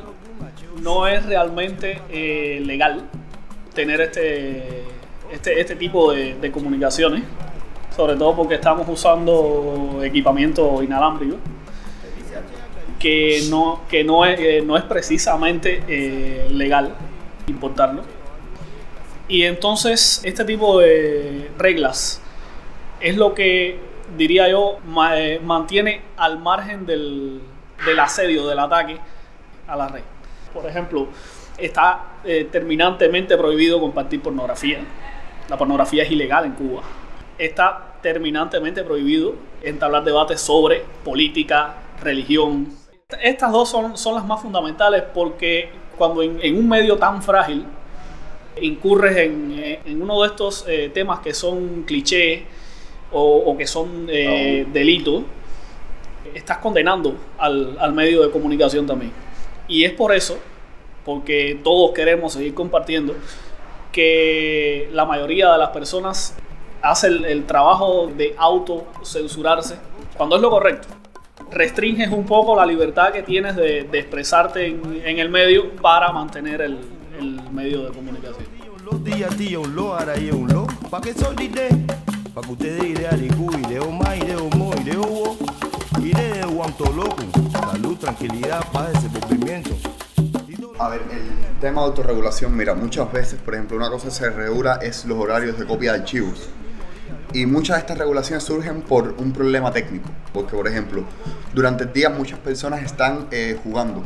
No 0.83 1.07
es 1.07 1.27
realmente 1.27 2.01
eh, 2.11 2.63
legal 2.65 3.03
tener 3.75 4.01
este, 4.01 4.83
este, 5.31 5.61
este 5.61 5.77
tipo 5.77 6.13
de 6.13 6.51
comunicaciones, 6.53 7.23
sobre 7.95 8.17
todo 8.17 8.35
porque 8.37 8.55
estamos 8.55 8.89
usando 8.89 10.01
equipamiento 10.03 10.83
inalámbrico 10.83 11.37
que 12.99 13.47
no, 13.49 13.81
que 13.89 14.05
no, 14.05 14.27
es, 14.27 14.39
eh, 14.39 14.63
no 14.65 14.77
es 14.77 14.85
precisamente 14.85 15.83
eh, 15.89 16.49
legal 16.51 16.95
importarlo. 17.47 18.03
Y 19.27 19.45
entonces 19.45 20.21
este 20.25 20.45
tipo 20.45 20.79
de 20.79 21.51
reglas 21.57 22.21
es 23.01 23.17
lo 23.17 23.35
que 23.35 23.79
diría 24.17 24.49
yo 24.49 24.79
eh, 25.15 25.41
mantiene 25.43 26.03
al 26.17 26.39
margen 26.39 26.85
del, 26.85 27.41
del 27.87 28.01
asedio, 28.01 28.47
del 28.47 28.59
ataque 28.59 28.99
a 29.67 29.77
la 29.77 29.89
red. 29.89 30.03
Por 30.53 30.67
ejemplo, 30.67 31.09
está 31.57 32.05
eh, 32.25 32.49
terminantemente 32.51 33.37
prohibido 33.37 33.81
compartir 33.81 34.21
pornografía. 34.21 34.81
La 35.49 35.57
pornografía 35.57 36.03
es 36.03 36.11
ilegal 36.11 36.45
en 36.47 36.53
Cuba. 36.53 36.83
Está 37.41 37.95
terminantemente 38.03 38.85
prohibido 38.85 39.35
entablar 39.63 40.05
debates 40.05 40.43
sobre 40.43 40.85
política, 41.03 41.75
religión. 42.03 42.69
Estas 43.23 43.51
dos 43.51 43.71
son, 43.71 43.97
son 43.97 44.15
las 44.15 44.27
más 44.27 44.43
fundamentales 44.43 45.05
porque 45.15 45.71
cuando 45.97 46.23
en, 46.23 46.39
en 46.43 46.59
un 46.59 46.69
medio 46.69 46.99
tan 46.99 47.23
frágil 47.23 47.65
incurres 48.61 49.17
en, 49.17 49.59
eh, 49.59 49.81
en 49.87 50.03
uno 50.03 50.21
de 50.21 50.29
estos 50.29 50.67
eh, 50.69 50.91
temas 50.93 51.21
que 51.21 51.33
son 51.33 51.85
clichés 51.85 52.43
o, 53.11 53.37
o 53.47 53.57
que 53.57 53.67
son 53.67 54.07
eh, 54.11 54.67
delitos, 54.71 55.23
estás 56.35 56.59
condenando 56.59 57.17
al, 57.39 57.79
al 57.81 57.95
medio 57.95 58.21
de 58.23 58.31
comunicación 58.31 58.87
también. 58.87 59.13
Y 59.67 59.85
es 59.85 59.93
por 59.93 60.15
eso, 60.15 60.39
porque 61.07 61.59
todos 61.65 61.93
queremos 61.93 62.35
seguir 62.35 62.53
compartiendo, 62.53 63.15
que 63.93 64.91
la 64.93 65.07
mayoría 65.07 65.51
de 65.53 65.59
las 65.59 65.71
personas 65.71 66.37
hace 66.83 67.09
el, 67.09 67.25
el 67.25 67.47
trabajo 67.47 68.07
de 68.07 68.35
autocensurarse 68.39 69.77
cuando 70.17 70.37
es 70.37 70.43
lo 70.43 70.51
correcto. 70.51 70.89
Restringes 71.51 72.11
un 72.11 72.25
poco 72.27 72.55
la 72.55 72.65
libertad 72.65 73.11
que 73.13 73.23
tienes 73.23 73.57
de, 73.57 73.85
de 73.85 73.99
expresarte 73.99 74.67
en, 74.67 75.03
en 75.05 75.19
el 75.19 75.29
medio 75.31 75.75
para 75.77 76.13
mantener 76.13 76.61
el, 76.61 76.79
el 77.19 77.41
medio 77.51 77.85
de 77.85 77.93
comunicación. 77.93 78.47
salud 87.73 87.97
tranquilidad 87.99 88.65
paz 88.73 88.93
desenvolvimiento 88.93 89.71
A 90.79 90.89
ver, 90.89 91.03
el 91.13 91.61
tema 91.61 91.83
de 91.83 91.89
autorregulación, 91.89 92.57
mira, 92.57 92.75
muchas 92.75 93.13
veces, 93.13 93.39
por 93.39 93.55
ejemplo, 93.55 93.77
una 93.77 93.91
cosa 93.91 94.07
que 94.07 94.13
se 94.13 94.31
regula 94.31 94.79
es 94.83 95.05
los 95.05 95.19
horarios 95.19 95.59
de 95.59 95.67
copia 95.67 95.93
de 95.93 95.99
archivos. 96.01 96.49
Y 97.33 97.47
muchas 97.47 97.77
de 97.77 97.81
estas 97.81 97.99
regulaciones 97.99 98.43
surgen 98.43 98.83
por 98.83 99.15
un 99.19 99.33
problema 99.33 99.71
técnico. 99.73 100.09
Porque, 100.33 100.57
por 100.57 100.67
ejemplo, 100.67 101.05
durante 101.55 101.85
el 101.85 101.93
día 101.93 102.11
muchas 102.11 102.39
personas 102.41 102.83
están 102.83 103.29
eh, 103.31 103.57
jugando. 103.63 104.03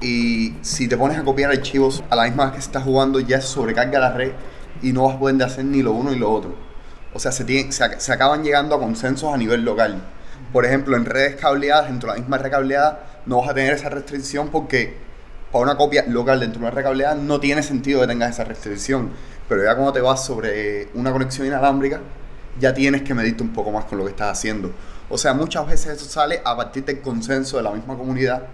Y 0.00 0.54
si 0.60 0.88
te 0.88 0.96
pones 0.98 1.18
a 1.18 1.24
copiar 1.24 1.50
archivos 1.50 2.04
a 2.10 2.16
la 2.16 2.24
misma 2.24 2.44
vez 2.46 2.54
que 2.56 2.60
se 2.60 2.66
está 2.66 2.80
jugando, 2.82 3.20
ya 3.20 3.40
sobrecarga 3.40 3.98
la 3.98 4.12
red 4.12 4.32
y 4.82 4.92
no 4.92 5.04
vas 5.04 5.16
a 5.16 5.18
poder 5.18 5.42
hacer 5.42 5.64
ni 5.64 5.82
lo 5.82 5.92
uno 5.92 6.10
ni 6.10 6.18
lo 6.18 6.30
otro. 6.30 6.54
O 7.14 7.18
sea, 7.18 7.32
se, 7.32 7.44
tiene- 7.44 7.72
se, 7.72 7.98
se 7.98 8.12
acaban 8.12 8.44
llegando 8.44 8.74
a 8.74 8.78
consensos 8.78 9.32
a 9.32 9.38
nivel 9.38 9.64
local. 9.64 10.02
Por 10.52 10.66
ejemplo, 10.66 10.96
en 10.96 11.06
redes 11.06 11.36
cableadas, 11.36 11.88
dentro 11.88 12.10
de 12.10 12.16
la 12.16 12.20
misma 12.20 12.36
red 12.38 12.50
cableada, 12.50 13.22
no 13.24 13.40
vas 13.40 13.48
a 13.50 13.54
tener 13.54 13.72
esa 13.72 13.88
restricción 13.88 14.48
porque 14.50 14.94
para 15.50 15.64
una 15.64 15.76
copia 15.78 16.04
local 16.06 16.40
dentro 16.40 16.60
de 16.60 16.66
una 16.66 16.74
red 16.74 16.84
cableada 16.84 17.14
no 17.14 17.40
tiene 17.40 17.62
sentido 17.62 18.02
que 18.02 18.06
tengas 18.06 18.30
esa 18.32 18.44
restricción. 18.44 19.10
Pero 19.48 19.64
ya 19.64 19.74
cuando 19.74 19.92
te 19.94 20.02
vas 20.02 20.24
sobre 20.26 20.88
una 20.94 21.10
conexión 21.10 21.46
inalámbrica, 21.46 22.00
ya 22.58 22.72
tienes 22.74 23.02
que 23.02 23.14
medirte 23.14 23.42
un 23.42 23.52
poco 23.52 23.70
más 23.70 23.84
con 23.84 23.98
lo 23.98 24.04
que 24.04 24.10
estás 24.10 24.38
haciendo. 24.38 24.72
O 25.08 25.18
sea, 25.18 25.34
muchas 25.34 25.66
veces 25.66 25.96
eso 25.96 26.06
sale 26.06 26.40
a 26.44 26.56
partir 26.56 26.84
del 26.84 27.00
consenso 27.00 27.56
de 27.58 27.62
la 27.62 27.70
misma 27.70 27.96
comunidad 27.96 28.44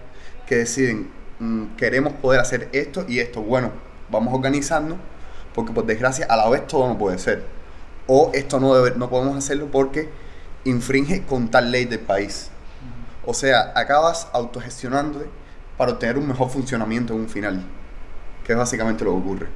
que 0.46 0.56
deciden, 0.56 1.10
"Mm, 1.38 1.76
queremos 1.76 2.12
poder 2.14 2.40
hacer 2.40 2.68
esto 2.72 3.04
y 3.08 3.20
esto. 3.20 3.40
Bueno, 3.42 3.70
vamos 4.10 4.34
organizando 4.34 4.96
porque 5.54 5.72
por 5.72 5.86
desgracia 5.86 6.26
a 6.28 6.36
la 6.36 6.48
vez 6.48 6.66
todo 6.66 6.88
no 6.88 6.98
puede 6.98 7.18
ser. 7.18 7.44
O 8.06 8.30
esto 8.34 8.58
no, 8.60 8.74
debe- 8.74 8.96
no 8.96 9.08
podemos 9.08 9.36
hacerlo 9.36 9.68
porque 9.70 10.08
infringe 10.64 11.24
con 11.24 11.50
tal 11.50 11.70
ley 11.70 11.84
del 11.86 12.00
país. 12.00 12.50
O 13.24 13.32
sea, 13.34 13.72
acabas 13.76 14.28
autogestionándote 14.32 15.26
para 15.76 15.92
obtener 15.92 16.18
un 16.18 16.26
mejor 16.28 16.50
funcionamiento 16.50 17.14
en 17.14 17.20
un 17.20 17.28
final, 17.28 17.62
que 18.44 18.52
es 18.52 18.58
básicamente 18.58 19.04
lo 19.04 19.12
que 19.12 19.16
ocurre. 19.18 19.48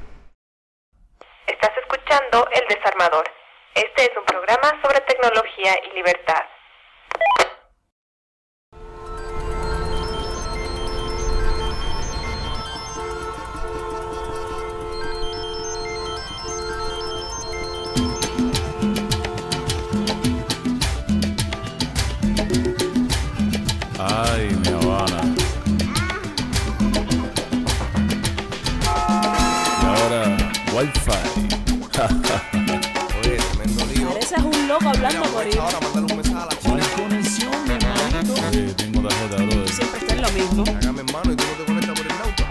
Estás 1.47 1.71
escuchando 1.81 2.47
El 2.53 2.63
Desarmador. 2.75 3.23
Este 3.77 4.05
es 4.05 4.11
un 4.17 4.25
programa 4.25 4.73
sobre 4.81 4.99
tecnología 5.01 5.75
y 5.83 5.91
libertad. 5.97 6.41
Ay, 23.99 24.55
mi 24.55 24.69
Habana. 24.69 25.21
Y 29.81 29.85
ahora, 29.85 30.35
Wi-Fi. 30.73 31.23
loco 34.77 34.89
hablando 34.89 35.23
por 35.31 35.43
ahí. 35.43 35.51
Ahora 35.59 35.79
mandar 35.81 36.03
un 36.03 36.15
mensaje 36.15 36.37
a 36.37 36.45
la 36.45 36.55
china. 36.59 36.83
Tengo 38.75 39.01
tarjeta, 39.07 39.35
brother. 39.35 39.69
Siempre 39.69 39.99
está 39.99 40.13
en 40.13 40.21
lo 40.21 40.29
mismo. 40.31 40.63
Hágame 40.77 41.01
hermano 41.01 41.31
y 41.31 41.35
tú 41.35 41.43
no 41.43 41.53
te 41.57 41.65
conectas 41.65 41.99
por 41.99 42.07
el 42.07 42.17
nauta. 42.17 42.43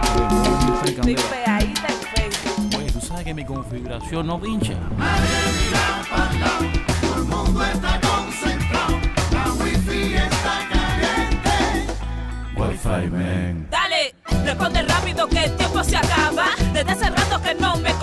Estoy 0.85 1.15
pegadita 1.15 1.87
en 1.87 1.99
Facebook. 2.15 2.77
Oye, 2.77 2.91
tú 2.91 3.01
sabes 3.01 3.23
que 3.23 3.33
mi 3.33 3.45
configuración 3.45 4.27
no 4.27 4.39
pincha. 4.39 4.73
Wi-Fi, 12.55 13.09
man. 13.11 13.67
Dale, 13.69 14.15
responde 14.43 14.81
rápido 14.81 15.27
que 15.27 15.43
el 15.43 15.55
tiempo 15.55 15.83
se 15.83 15.97
acaba. 15.97 16.47
Desde 16.73 16.91
hace 16.91 17.09
rato 17.09 17.41
que 17.41 17.53
no 17.55 17.77
me 17.77 17.93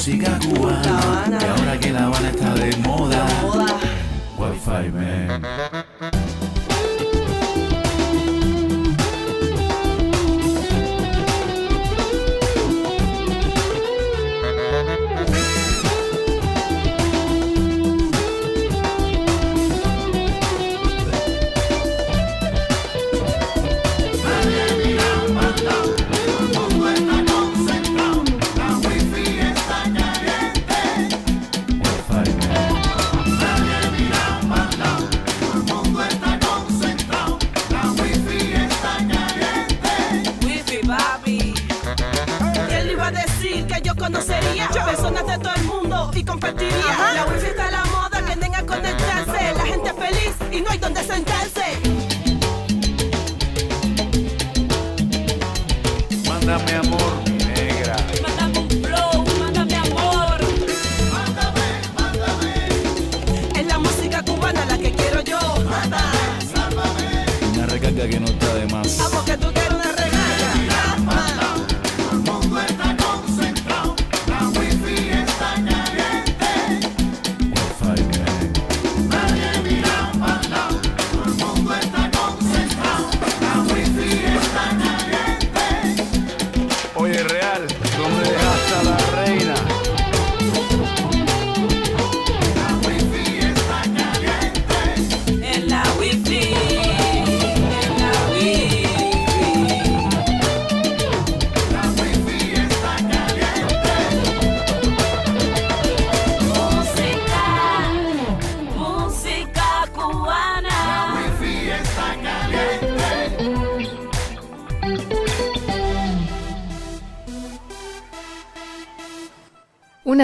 música 0.00 0.38
cubana. 0.38 1.38
Y 1.42 1.44
ahora 1.44 1.78
que 1.78 1.92
La 1.92 2.06
Habana 2.06 2.30
está 2.30 2.54
de 2.54 2.74
moda, 2.78 3.26
Wi-Fi, 4.38 4.90
man. 4.92 5.99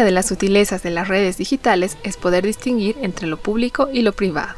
De 0.06 0.12
las 0.12 0.26
sutilezas 0.26 0.84
de 0.84 0.90
las 0.90 1.08
redes 1.08 1.36
digitales 1.36 1.98
es 2.04 2.16
poder 2.16 2.46
distinguir 2.46 2.96
entre 3.02 3.26
lo 3.26 3.38
público 3.38 3.88
y 3.92 4.02
lo 4.02 4.12
privado. 4.12 4.54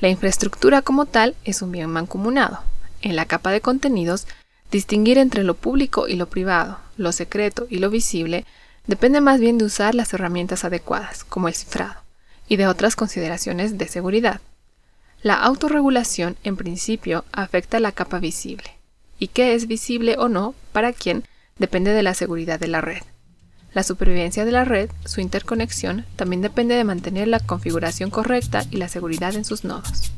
La 0.00 0.10
infraestructura 0.10 0.82
como 0.82 1.06
tal 1.06 1.34
es 1.44 1.62
un 1.62 1.72
bien 1.72 1.88
mancomunado. 1.88 2.60
En 3.00 3.16
la 3.16 3.24
capa 3.24 3.50
de 3.52 3.62
contenidos, 3.62 4.26
distinguir 4.70 5.16
entre 5.16 5.44
lo 5.44 5.54
público 5.54 6.08
y 6.08 6.16
lo 6.16 6.28
privado, 6.28 6.78
lo 6.98 7.12
secreto 7.12 7.66
y 7.70 7.78
lo 7.78 7.88
visible, 7.88 8.44
depende 8.86 9.22
más 9.22 9.40
bien 9.40 9.56
de 9.56 9.64
usar 9.64 9.94
las 9.94 10.12
herramientas 10.12 10.66
adecuadas, 10.66 11.24
como 11.24 11.48
el 11.48 11.54
cifrado, 11.54 12.02
y 12.46 12.56
de 12.56 12.66
otras 12.66 12.96
consideraciones 12.96 13.78
de 13.78 13.88
seguridad. 13.88 14.42
La 15.22 15.36
autorregulación, 15.36 16.36
en 16.44 16.58
principio, 16.58 17.24
afecta 17.32 17.80
la 17.80 17.92
capa 17.92 18.18
visible, 18.18 18.76
y 19.18 19.28
qué 19.28 19.54
es 19.54 19.68
visible 19.68 20.16
o 20.18 20.28
no 20.28 20.54
para 20.72 20.92
quién 20.92 21.24
depende 21.58 21.92
de 21.92 22.02
la 22.02 22.12
seguridad 22.12 22.60
de 22.60 22.68
la 22.68 22.82
red. 22.82 23.02
La 23.76 23.82
supervivencia 23.82 24.46
de 24.46 24.52
la 24.52 24.64
red, 24.64 24.88
su 25.04 25.20
interconexión, 25.20 26.06
también 26.16 26.40
depende 26.40 26.74
de 26.74 26.82
mantener 26.82 27.28
la 27.28 27.40
configuración 27.40 28.08
correcta 28.08 28.62
y 28.70 28.78
la 28.78 28.88
seguridad 28.88 29.34
en 29.34 29.44
sus 29.44 29.64
nodos. 29.64 30.14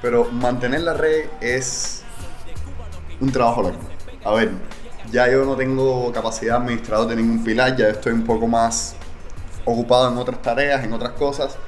Pero 0.00 0.32
mantener 0.32 0.80
la 0.80 0.94
red 0.94 1.26
es 1.42 2.02
un 3.20 3.30
trabajo 3.30 3.64
largo. 3.64 3.80
A 4.24 4.32
ver, 4.32 4.50
ya 5.12 5.30
yo 5.30 5.44
no 5.44 5.56
tengo 5.56 6.10
capacidad 6.10 6.56
administrador 6.56 7.08
de 7.08 7.16
ningún 7.16 7.44
pilar, 7.44 7.76
ya 7.76 7.90
estoy 7.90 8.14
un 8.14 8.24
poco 8.24 8.46
más 8.46 8.96
ocupado 9.66 10.10
en 10.10 10.16
otras 10.16 10.40
tareas, 10.40 10.82
en 10.82 10.94
otras 10.94 11.12
cosas. 11.12 11.58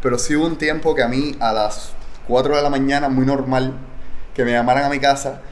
Pero 0.00 0.18
sí 0.18 0.36
hubo 0.36 0.46
un 0.46 0.56
tiempo 0.56 0.94
que 0.94 1.02
a 1.02 1.08
mí 1.08 1.34
a 1.40 1.52
las 1.52 1.90
4 2.28 2.56
de 2.56 2.62
la 2.62 2.70
mañana, 2.70 3.08
muy 3.08 3.26
normal, 3.26 3.74
que 4.34 4.44
me 4.44 4.52
llamaran 4.52 4.84
a 4.84 4.88
mi 4.88 4.98
casa, 4.98 5.42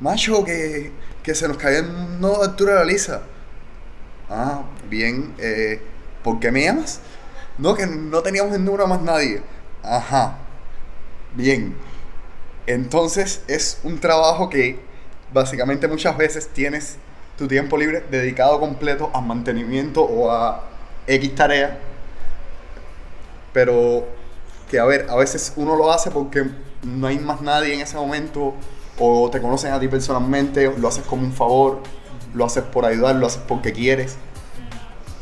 macho, 0.00 0.44
que, 0.44 0.92
que 1.22 1.34
se 1.34 1.48
nos 1.48 1.56
cayó 1.56 1.82
nodo 1.82 2.38
de 2.38 2.44
altura 2.46 2.72
de 2.74 2.78
la 2.78 2.84
lisa. 2.84 3.22
Ah, 4.30 4.62
bien, 4.88 5.34
eh, 5.38 5.80
¿por 6.22 6.38
qué 6.38 6.52
me 6.52 6.64
llamas? 6.64 7.00
No, 7.56 7.74
que 7.74 7.86
no 7.86 8.22
teníamos 8.22 8.54
el 8.54 8.64
número 8.64 8.86
más 8.86 9.00
nadie. 9.02 9.42
Ajá, 9.82 10.38
bien. 11.34 11.74
Entonces 12.66 13.42
es 13.48 13.80
un 13.82 13.98
trabajo 13.98 14.50
que 14.50 14.78
básicamente 15.32 15.88
muchas 15.88 16.16
veces 16.16 16.48
tienes 16.48 16.98
tu 17.36 17.48
tiempo 17.48 17.78
libre 17.78 18.04
dedicado 18.10 18.60
completo 18.60 19.10
a 19.14 19.20
mantenimiento 19.20 20.02
o 20.02 20.30
a 20.30 20.64
X 21.06 21.34
tarea. 21.34 21.78
Pero 23.52 24.06
que 24.70 24.78
a 24.78 24.84
ver, 24.84 25.06
a 25.08 25.16
veces 25.16 25.52
uno 25.56 25.76
lo 25.76 25.90
hace 25.90 26.10
porque 26.10 26.48
no 26.82 27.06
hay 27.06 27.18
más 27.18 27.40
nadie 27.40 27.74
en 27.74 27.80
ese 27.80 27.96
momento 27.96 28.54
o 28.98 29.30
te 29.30 29.40
conocen 29.40 29.72
a 29.72 29.80
ti 29.80 29.88
personalmente, 29.88 30.72
lo 30.76 30.88
haces 30.88 31.04
como 31.04 31.22
un 31.22 31.32
favor, 31.32 31.80
lo 32.34 32.44
haces 32.44 32.64
por 32.64 32.84
ayudar, 32.84 33.16
lo 33.16 33.26
haces 33.26 33.42
porque 33.46 33.72
quieres, 33.72 34.16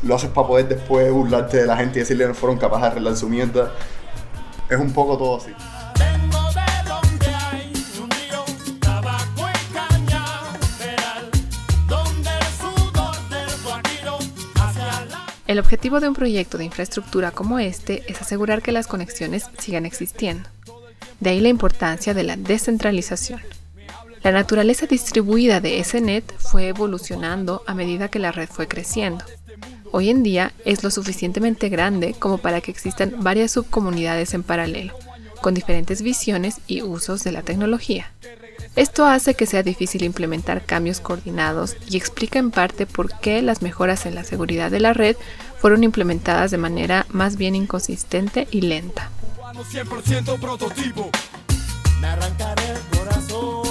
lo 0.03 0.15
haces 0.15 0.29
para 0.29 0.47
poder 0.47 0.67
después 0.67 1.11
burlarte 1.11 1.57
de 1.57 1.65
la 1.65 1.77
gente 1.77 1.99
y 1.99 2.01
decirle 2.01 2.25
que 2.25 2.29
no 2.29 2.35
fueron 2.35 2.57
capaces 2.57 2.83
de 2.83 2.87
arreglar 2.87 3.15
su 3.15 3.29
mierda. 3.29 3.71
Es 4.69 4.79
un 4.79 4.91
poco 4.91 5.17
todo 5.17 5.37
así. 5.37 5.53
El 15.47 15.59
objetivo 15.59 16.01
de 16.01 16.09
un 16.09 16.13
proyecto 16.13 16.57
de 16.57 16.65
infraestructura 16.65 17.31
como 17.31 17.57
este 17.57 18.03
es 18.11 18.21
asegurar 18.21 18.61
que 18.61 18.73
las 18.73 18.85
conexiones 18.85 19.45
sigan 19.57 19.85
existiendo. 19.85 20.49
De 21.21 21.29
ahí 21.29 21.39
la 21.39 21.47
importancia 21.47 22.13
de 22.13 22.23
la 22.23 22.35
descentralización. 22.35 23.41
La 24.23 24.33
naturaleza 24.33 24.87
distribuida 24.87 25.61
de 25.61 25.81
SNET 25.81 26.33
fue 26.37 26.67
evolucionando 26.67 27.63
a 27.65 27.73
medida 27.73 28.09
que 28.09 28.19
la 28.19 28.33
red 28.33 28.49
fue 28.49 28.67
creciendo. 28.67 29.23
Hoy 29.91 30.09
en 30.09 30.21
día 30.21 30.51
es 30.65 30.83
lo 30.83 30.91
suficientemente 30.91 31.69
grande 31.69 32.13
como 32.13 32.39
para 32.39 32.59
que 32.59 32.71
existan 32.71 33.15
varias 33.19 33.51
subcomunidades 33.53 34.33
en 34.33 34.43
paralelo, 34.43 34.95
con 35.41 35.53
diferentes 35.53 36.01
visiones 36.01 36.57
y 36.67 36.81
usos 36.81 37.23
de 37.23 37.31
la 37.31 37.41
tecnología. 37.41 38.11
Esto 38.77 39.07
hace 39.07 39.33
que 39.33 39.47
sea 39.47 39.63
difícil 39.63 40.03
implementar 40.03 40.63
cambios 40.63 40.99
coordinados 40.99 41.75
y 41.89 41.97
explica 41.97 42.37
en 42.37 42.51
parte 42.51 42.85
por 42.85 43.11
qué 43.19 43.41
las 43.41 43.63
mejoras 43.63 44.05
en 44.05 44.13
la 44.13 44.23
seguridad 44.23 44.69
de 44.69 44.79
la 44.79 44.93
red 44.93 45.17
fueron 45.57 45.83
implementadas 45.83 46.51
de 46.51 46.59
manera 46.59 47.07
más 47.09 47.37
bien 47.37 47.55
inconsistente 47.55 48.47
y 48.51 48.61
lenta. 48.61 49.09
100% 49.41 50.39
prototipo. 50.39 51.09
Me 51.99 52.05
arrancaré 52.05 52.69
el 52.69 52.99
corazón 52.99 53.63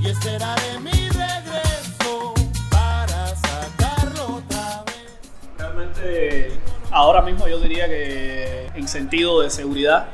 y 0.00 0.06
esperaré 0.06 0.78
mi 0.78 1.08
regreso 1.08 2.32
para 2.70 3.34
sacarlo 3.34 4.36
otra 4.36 4.84
vez. 4.86 5.18
Realmente, 5.58 6.52
ahora 6.92 7.22
mismo 7.22 7.48
yo 7.48 7.58
diría 7.58 7.88
que 7.88 8.70
en 8.72 8.86
sentido 8.86 9.40
de 9.40 9.50
seguridad, 9.50 10.10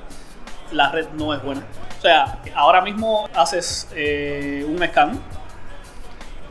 la 0.73 0.91
red 0.93 1.09
no 1.11 1.35
es 1.35 1.43
buena. 1.43 1.67
O 1.99 2.01
sea, 2.01 2.41
ahora 2.55 2.83
mismo 2.83 3.29
haces 3.35 3.89
eh, 3.95 4.65
un 4.69 4.87
scan 4.87 5.19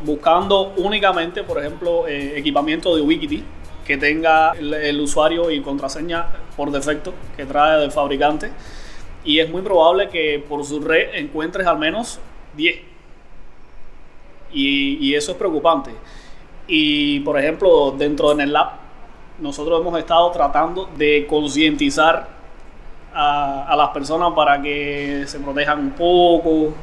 buscando 0.03 0.73
únicamente, 0.77 1.43
por 1.43 1.60
ejemplo, 1.60 2.08
eh, 2.08 2.38
equipamiento 2.38 2.95
de 2.95 3.01
Ubiquiti 3.01 3.43
que 3.86 3.97
tenga 3.97 4.53
el, 4.53 4.99
usuario 4.99 5.51
y 5.51 5.62
contraseña 5.62 6.25
por 6.58 6.71
defecto 6.71 7.13
que 7.38 7.45
trae 7.45 7.79
del 7.79 7.91
fabricante. 7.91 8.51
Y 9.23 9.39
es 9.39 9.49
muy 9.49 9.62
probable 9.62 10.10
que 10.10 10.43
por 10.47 10.65
su 10.65 10.81
red 10.81 11.13
encuentres 11.13 11.67
al 11.67 11.77
menos 11.77 12.19
10. 12.58 12.77
Y, 14.51 14.97
y 14.99 15.13
eso 15.13 15.34
es 15.34 15.38
preocupante. 15.38 15.91
Y 16.67 17.19
por 17.19 17.38
ejemplo, 17.39 17.93
dentro 17.95 18.29
de 18.29 18.45
NetLab, 18.45 18.71
nosotros 19.39 19.81
hemos 19.81 19.97
estado 19.99 20.31
tratando 20.31 20.89
de 20.97 21.27
concientizar 21.29 22.34
a, 23.15 23.75
las 23.78 23.89
personas 23.89 24.34
para 24.36 24.62
que 24.62 25.23
se 25.28 25.39
protejan 25.39 25.80
un 25.80 25.91
poco. 25.91 26.73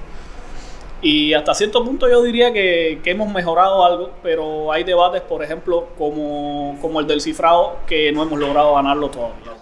Y 1.03 1.35
hasta 1.35 1.53
cierto 1.55 1.85
punto 1.85 2.09
yo 2.09 2.23
diría 2.23 2.53
que, 2.53 3.01
hemos 3.05 3.33
mejorado 3.33 3.85
algo, 3.85 4.11
pero 4.23 4.73
hay 4.73 4.85
debates, 4.85 5.21
por 5.23 5.43
ejemplo, 5.43 5.89
como, 5.99 6.79
como 6.81 7.01
el 7.01 7.07
del 7.07 7.21
cifrado, 7.21 7.79
que 7.87 8.13
no 8.13 8.23
hemos 8.23 8.39
logrado 8.39 8.75
ganarlo 8.75 9.11
todavía. 9.11 9.53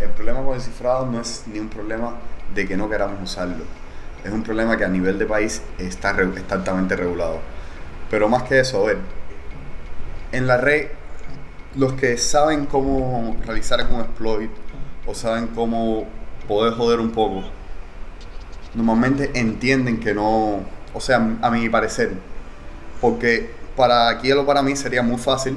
El, 0.00 0.10
problema 0.10 0.44
con 0.44 0.54
el 0.54 0.60
cifrado 0.60 1.06
no 1.06 1.20
es 1.20 1.44
ni 1.46 1.58
un 1.58 1.68
problema 1.68 2.14
de 2.54 2.66
que 2.66 2.76
no 2.76 2.88
queramos 2.88 3.22
usarlo. 3.22 3.64
Es 4.24 4.32
un 4.32 4.42
problema 4.42 4.76
que 4.76 4.84
a 4.84 4.88
nivel 4.88 5.18
de 5.18 5.26
país 5.26 5.62
está, 5.78 6.16
está 6.36 6.54
altamente 6.56 6.96
regulado. 6.96 7.40
Pero 8.10 8.28
más 8.28 8.42
que 8.42 8.58
eso, 8.58 8.82
a 8.82 8.86
ver, 8.88 8.98
en 10.32 10.46
la 10.46 10.56
red, 10.56 10.88
los 11.76 11.92
que 11.92 12.18
saben 12.18 12.66
cómo 12.66 13.36
realizar 13.46 13.86
un 13.88 14.00
exploit 14.00 14.50
o 15.06 15.14
saben 15.14 15.46
cómo 15.48 16.06
poder 16.48 16.74
joder 16.74 16.98
un 16.98 17.12
poco, 17.12 17.44
normalmente 18.74 19.30
entienden 19.34 20.00
que 20.00 20.12
no, 20.12 20.64
o 20.92 21.00
sea, 21.00 21.16
a 21.40 21.50
mi 21.50 21.68
parecer, 21.68 22.12
porque 23.00 23.50
para 23.76 24.08
aquí 24.08 24.32
o 24.32 24.44
para 24.44 24.62
mí 24.62 24.74
sería 24.74 25.02
muy 25.02 25.18
fácil 25.18 25.56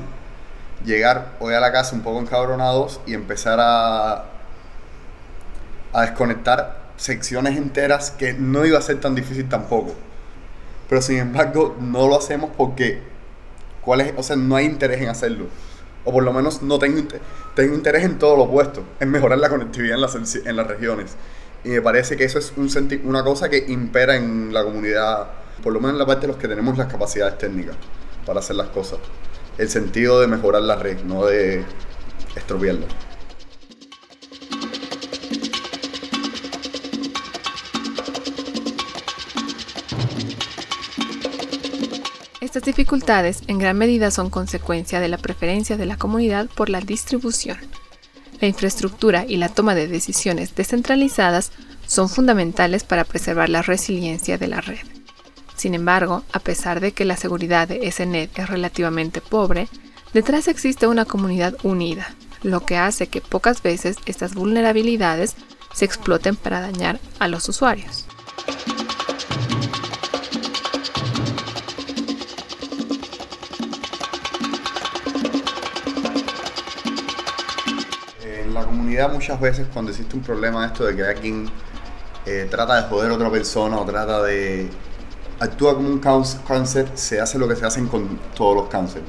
llegar 0.85 1.33
hoy 1.39 1.55
a 1.55 1.59
la 1.59 1.71
casa 1.71 1.95
un 1.95 2.01
poco 2.01 2.19
encabronados 2.19 3.01
y 3.07 3.15
empezar 3.15 3.59
a, 3.59 4.25
a 5.91 6.01
desconectar 6.01 6.83
secciones 6.97 7.57
enteras 7.57 8.11
que 8.11 8.33
no 8.33 8.65
iba 8.65 8.77
a 8.77 8.81
ser 8.81 8.99
tan 8.99 9.15
difícil 9.15 9.49
tampoco. 9.49 9.95
Pero 10.93 11.01
sin 11.01 11.17
embargo, 11.17 11.75
no 11.81 12.07
lo 12.07 12.15
hacemos 12.15 12.51
porque 12.55 12.99
¿cuál? 13.81 14.13
O 14.15 14.21
sea, 14.21 14.35
no 14.35 14.55
hay 14.55 14.65
interés 14.67 15.01
en 15.01 15.09
hacerlo. 15.09 15.45
O 16.05 16.11
por 16.11 16.21
lo 16.21 16.31
menos 16.31 16.61
no 16.61 16.77
tengo, 16.77 16.99
inte- 16.99 17.19
tengo 17.55 17.73
interés 17.73 18.03
en 18.03 18.19
todo 18.19 18.37
lo 18.37 18.43
opuesto, 18.43 18.83
en 18.99 19.09
mejorar 19.09 19.39
la 19.39 19.49
conectividad 19.49 19.95
en 19.95 20.01
las, 20.01 20.35
en 20.35 20.55
las 20.55 20.67
regiones. 20.67 21.15
Y 21.63 21.69
me 21.69 21.81
parece 21.81 22.15
que 22.15 22.25
eso 22.25 22.37
es 22.37 22.53
un 22.57 22.69
senti- 22.69 23.01
una 23.03 23.23
cosa 23.23 23.49
que 23.49 23.65
impera 23.69 24.15
en 24.17 24.53
la 24.53 24.63
comunidad, 24.63 25.31
por 25.63 25.73
lo 25.73 25.79
menos 25.79 25.93
en 25.93 25.97
la 25.97 26.05
parte 26.05 26.27
de 26.27 26.33
los 26.33 26.37
que 26.37 26.47
tenemos 26.47 26.77
las 26.77 26.85
capacidades 26.85 27.39
técnicas 27.39 27.75
para 28.23 28.37
hacer 28.41 28.55
las 28.55 28.67
cosas. 28.67 28.99
El 29.57 29.69
sentido 29.69 30.21
de 30.21 30.27
mejorar 30.27 30.61
la 30.61 30.75
red, 30.75 31.01
no 31.05 31.25
de 31.25 31.63
estropearla. 32.35 32.85
Estas 42.63 42.77
dificultades 42.77 43.41
en 43.47 43.59
gran 43.59 43.77
medida 43.77 44.09
son 44.09 44.29
consecuencia 44.29 45.01
de 45.01 45.09
la 45.09 45.17
preferencia 45.17 45.75
de 45.75 45.85
la 45.85 45.97
comunidad 45.97 46.47
por 46.47 46.69
la 46.69 46.79
distribución. 46.79 47.57
La 48.39 48.47
infraestructura 48.47 49.25
y 49.27 49.35
la 49.35 49.49
toma 49.49 49.75
de 49.75 49.89
decisiones 49.89 50.55
descentralizadas 50.55 51.51
son 51.85 52.07
fundamentales 52.07 52.85
para 52.85 53.03
preservar 53.03 53.49
la 53.49 53.63
resiliencia 53.63 54.37
de 54.37 54.47
la 54.47 54.61
red. 54.61 54.79
Sin 55.57 55.73
embargo, 55.73 56.23
a 56.31 56.39
pesar 56.39 56.79
de 56.79 56.93
que 56.93 57.03
la 57.03 57.17
seguridad 57.17 57.67
de 57.67 57.91
SNet 57.91 58.39
es 58.39 58.49
relativamente 58.49 59.19
pobre, 59.19 59.67
detrás 60.13 60.47
existe 60.47 60.87
una 60.87 61.03
comunidad 61.03 61.57
unida, 61.63 62.15
lo 62.43 62.65
que 62.65 62.77
hace 62.77 63.07
que 63.07 63.19
pocas 63.19 63.61
veces 63.61 63.97
estas 64.05 64.35
vulnerabilidades 64.35 65.35
se 65.73 65.83
exploten 65.83 66.37
para 66.37 66.61
dañar 66.61 67.01
a 67.19 67.27
los 67.27 67.49
usuarios. 67.49 68.05
Comunidad 78.93 79.11
muchas 79.11 79.41
veces 79.41 79.67
cuando 79.73 79.89
existe 79.89 80.15
un 80.15 80.21
problema 80.21 80.67
esto 80.67 80.85
de 80.85 80.95
que 80.95 81.03
alguien 81.03 81.49
eh, 82.27 82.47
trata 82.51 82.75
de 82.75 82.87
joder 82.89 83.09
a 83.09 83.15
otra 83.15 83.31
persona 83.31 83.75
o 83.79 83.85
trata 83.85 84.21
de... 84.21 84.69
actúa 85.39 85.73
como 85.73 85.89
un 85.89 85.97
cáncer, 85.97 86.85
se 86.93 87.19
hace 87.19 87.39
lo 87.39 87.47
que 87.47 87.55
se 87.55 87.65
hacen 87.65 87.87
con 87.87 88.19
todos 88.35 88.55
los 88.55 88.67
cánceres. 88.67 89.07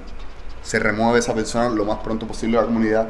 Se 0.62 0.78
remueve 0.78 1.18
esa 1.18 1.34
persona 1.34 1.68
lo 1.68 1.84
más 1.84 1.98
pronto 1.98 2.26
posible 2.26 2.56
de 2.56 2.62
la 2.62 2.66
comunidad 2.66 3.08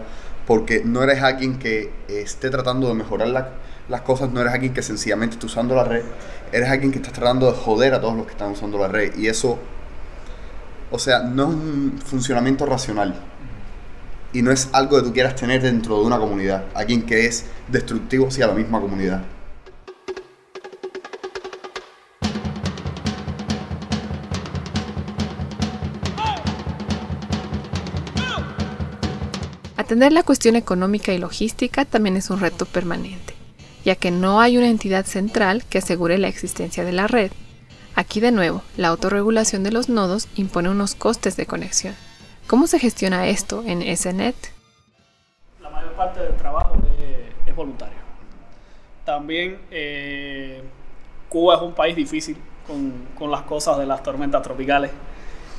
porque 0.48 0.82
no 0.84 1.04
eres 1.04 1.22
alguien 1.22 1.60
que 1.60 1.92
esté 2.08 2.50
tratando 2.50 2.88
de 2.88 2.94
mejorar 2.94 3.28
la- 3.28 3.50
las 3.88 4.00
cosas, 4.00 4.30
no 4.32 4.40
eres 4.40 4.52
alguien 4.52 4.74
que 4.74 4.82
sencillamente 4.82 5.34
esté 5.34 5.46
usando 5.46 5.76
la 5.76 5.84
red, 5.84 6.02
eres 6.50 6.68
alguien 6.70 6.90
que 6.90 6.98
está 6.98 7.12
tratando 7.12 7.46
de 7.52 7.56
joder 7.56 7.94
a 7.94 8.00
todos 8.00 8.16
los 8.16 8.26
que 8.26 8.32
están 8.32 8.50
usando 8.50 8.78
la 8.78 8.88
red. 8.88 9.16
Y 9.16 9.28
eso, 9.28 9.60
o 10.90 10.98
sea, 10.98 11.20
no 11.20 11.44
es 11.44 11.48
un 11.50 12.00
funcionamiento 12.04 12.66
racional 12.66 13.14
y 14.34 14.42
no 14.42 14.50
es 14.50 14.68
algo 14.72 14.98
que 14.98 15.04
tú 15.04 15.12
quieras 15.14 15.36
tener 15.36 15.62
dentro 15.62 16.00
de 16.00 16.04
una 16.04 16.18
comunidad, 16.18 16.66
alguien 16.74 17.02
que 17.02 17.24
es 17.24 17.46
destructivo 17.68 18.26
hacia 18.26 18.48
la 18.48 18.52
misma 18.52 18.80
comunidad. 18.80 19.22
Atender 29.76 30.12
la 30.12 30.22
cuestión 30.24 30.56
económica 30.56 31.12
y 31.12 31.18
logística 31.18 31.84
también 31.84 32.16
es 32.16 32.30
un 32.30 32.40
reto 32.40 32.64
permanente, 32.64 33.34
ya 33.84 33.94
que 33.94 34.10
no 34.10 34.40
hay 34.40 34.56
una 34.56 34.68
entidad 34.68 35.06
central 35.06 35.62
que 35.64 35.78
asegure 35.78 36.18
la 36.18 36.28
existencia 36.28 36.84
de 36.84 36.92
la 36.92 37.06
red. 37.06 37.30
Aquí 37.94 38.18
de 38.18 38.32
nuevo, 38.32 38.62
la 38.76 38.88
autorregulación 38.88 39.62
de 39.62 39.70
los 39.70 39.88
nodos 39.88 40.26
impone 40.34 40.70
unos 40.70 40.96
costes 40.96 41.36
de 41.36 41.46
conexión. 41.46 41.94
¿Cómo 42.46 42.66
se 42.66 42.78
gestiona 42.78 43.26
esto 43.26 43.62
en 43.66 43.96
SNet? 43.96 44.36
La 45.62 45.70
mayor 45.70 45.92
parte 45.92 46.20
del 46.20 46.36
trabajo 46.36 46.76
es, 47.46 47.56
voluntario. 47.56 47.96
También 49.04 49.58
eh, 49.70 50.62
Cuba 51.28 51.54
es 51.54 51.62
un 51.62 51.72
país 51.72 51.94
difícil 51.96 52.36
con, 52.66 53.08
con 53.16 53.30
las 53.30 53.42
cosas 53.42 53.78
de 53.78 53.86
las 53.86 54.02
tormentas 54.02 54.42
tropicales. 54.42 54.90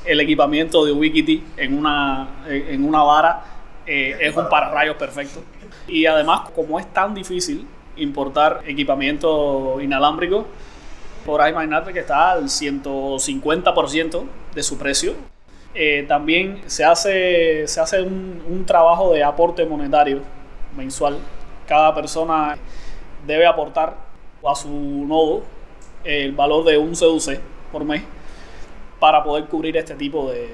El 0.04 0.20
equipamiento 0.20 0.84
de 0.84 0.92
Ubiquiti 0.92 1.42
en 1.56 1.76
una, 1.76 2.44
en 2.48 2.84
una 2.84 3.02
vara 3.02 3.42
eh, 3.86 4.16
es 4.20 4.36
un 4.36 4.48
pararrayos 4.48 4.96
perfecto. 4.96 5.42
Y 5.88 6.06
además, 6.06 6.50
como 6.54 6.78
es 6.78 6.92
tan 6.92 7.14
difícil 7.14 7.66
importar 7.96 8.62
equipamiento 8.66 9.80
inalámbrico, 9.80 10.46
podrás 11.24 11.50
imaginarte 11.50 11.92
que 11.92 12.00
está 12.00 12.32
al 12.32 12.44
150% 12.44 14.24
de 14.54 14.62
su 14.62 14.78
precio. 14.78 15.14
Eh, 15.78 16.06
también 16.08 16.62
se 16.64 16.86
hace, 16.86 17.68
se 17.68 17.80
hace 17.82 18.00
un, 18.00 18.42
un 18.48 18.64
trabajo 18.64 19.12
de 19.12 19.22
aporte 19.22 19.66
monetario 19.66 20.22
mensual. 20.74 21.18
Cada 21.66 21.94
persona 21.94 22.56
debe 23.26 23.46
aportar 23.46 23.94
a 24.42 24.54
su 24.54 24.70
nodo 24.70 25.42
el 26.02 26.32
valor 26.32 26.64
de 26.64 26.78
un 26.78 26.94
CUC 26.94 27.38
por 27.70 27.84
mes 27.84 28.02
para 28.98 29.22
poder 29.22 29.44
cubrir 29.44 29.76
este 29.76 29.94
tipo 29.96 30.30
de, 30.30 30.48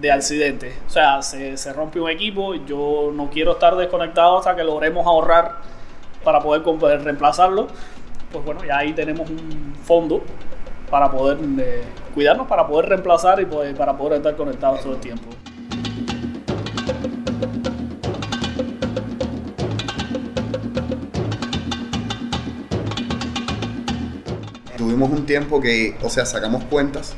de 0.00 0.12
accidentes. 0.12 0.78
O 0.86 0.90
sea, 0.90 1.22
se, 1.22 1.56
se 1.56 1.72
rompe 1.72 2.00
un 2.00 2.10
equipo, 2.10 2.54
yo 2.54 3.10
no 3.12 3.30
quiero 3.30 3.52
estar 3.52 3.74
desconectado 3.74 4.38
hasta 4.38 4.54
que 4.54 4.62
logremos 4.62 5.04
ahorrar 5.06 5.56
para 6.22 6.40
poder 6.40 6.62
reemplazarlo. 7.02 7.66
Pues 8.30 8.44
bueno, 8.44 8.64
ya 8.64 8.78
ahí 8.78 8.92
tenemos 8.92 9.28
un 9.28 9.74
fondo 9.82 10.22
para 10.90 11.10
poder 11.10 11.38
eh, 11.58 11.82
cuidarnos, 12.14 12.46
para 12.46 12.66
poder 12.66 12.88
reemplazar 12.88 13.40
y 13.40 13.46
poder- 13.46 13.76
para 13.76 13.96
poder 13.96 14.18
estar 14.18 14.36
conectados 14.36 14.80
todo 14.82 14.94
el 14.94 15.00
tiempo. 15.00 15.28
Tuvimos 24.76 25.10
un 25.10 25.26
tiempo 25.26 25.60
que, 25.60 25.96
o 26.02 26.08
sea, 26.08 26.24
sacamos 26.24 26.64
cuentas 26.64 27.14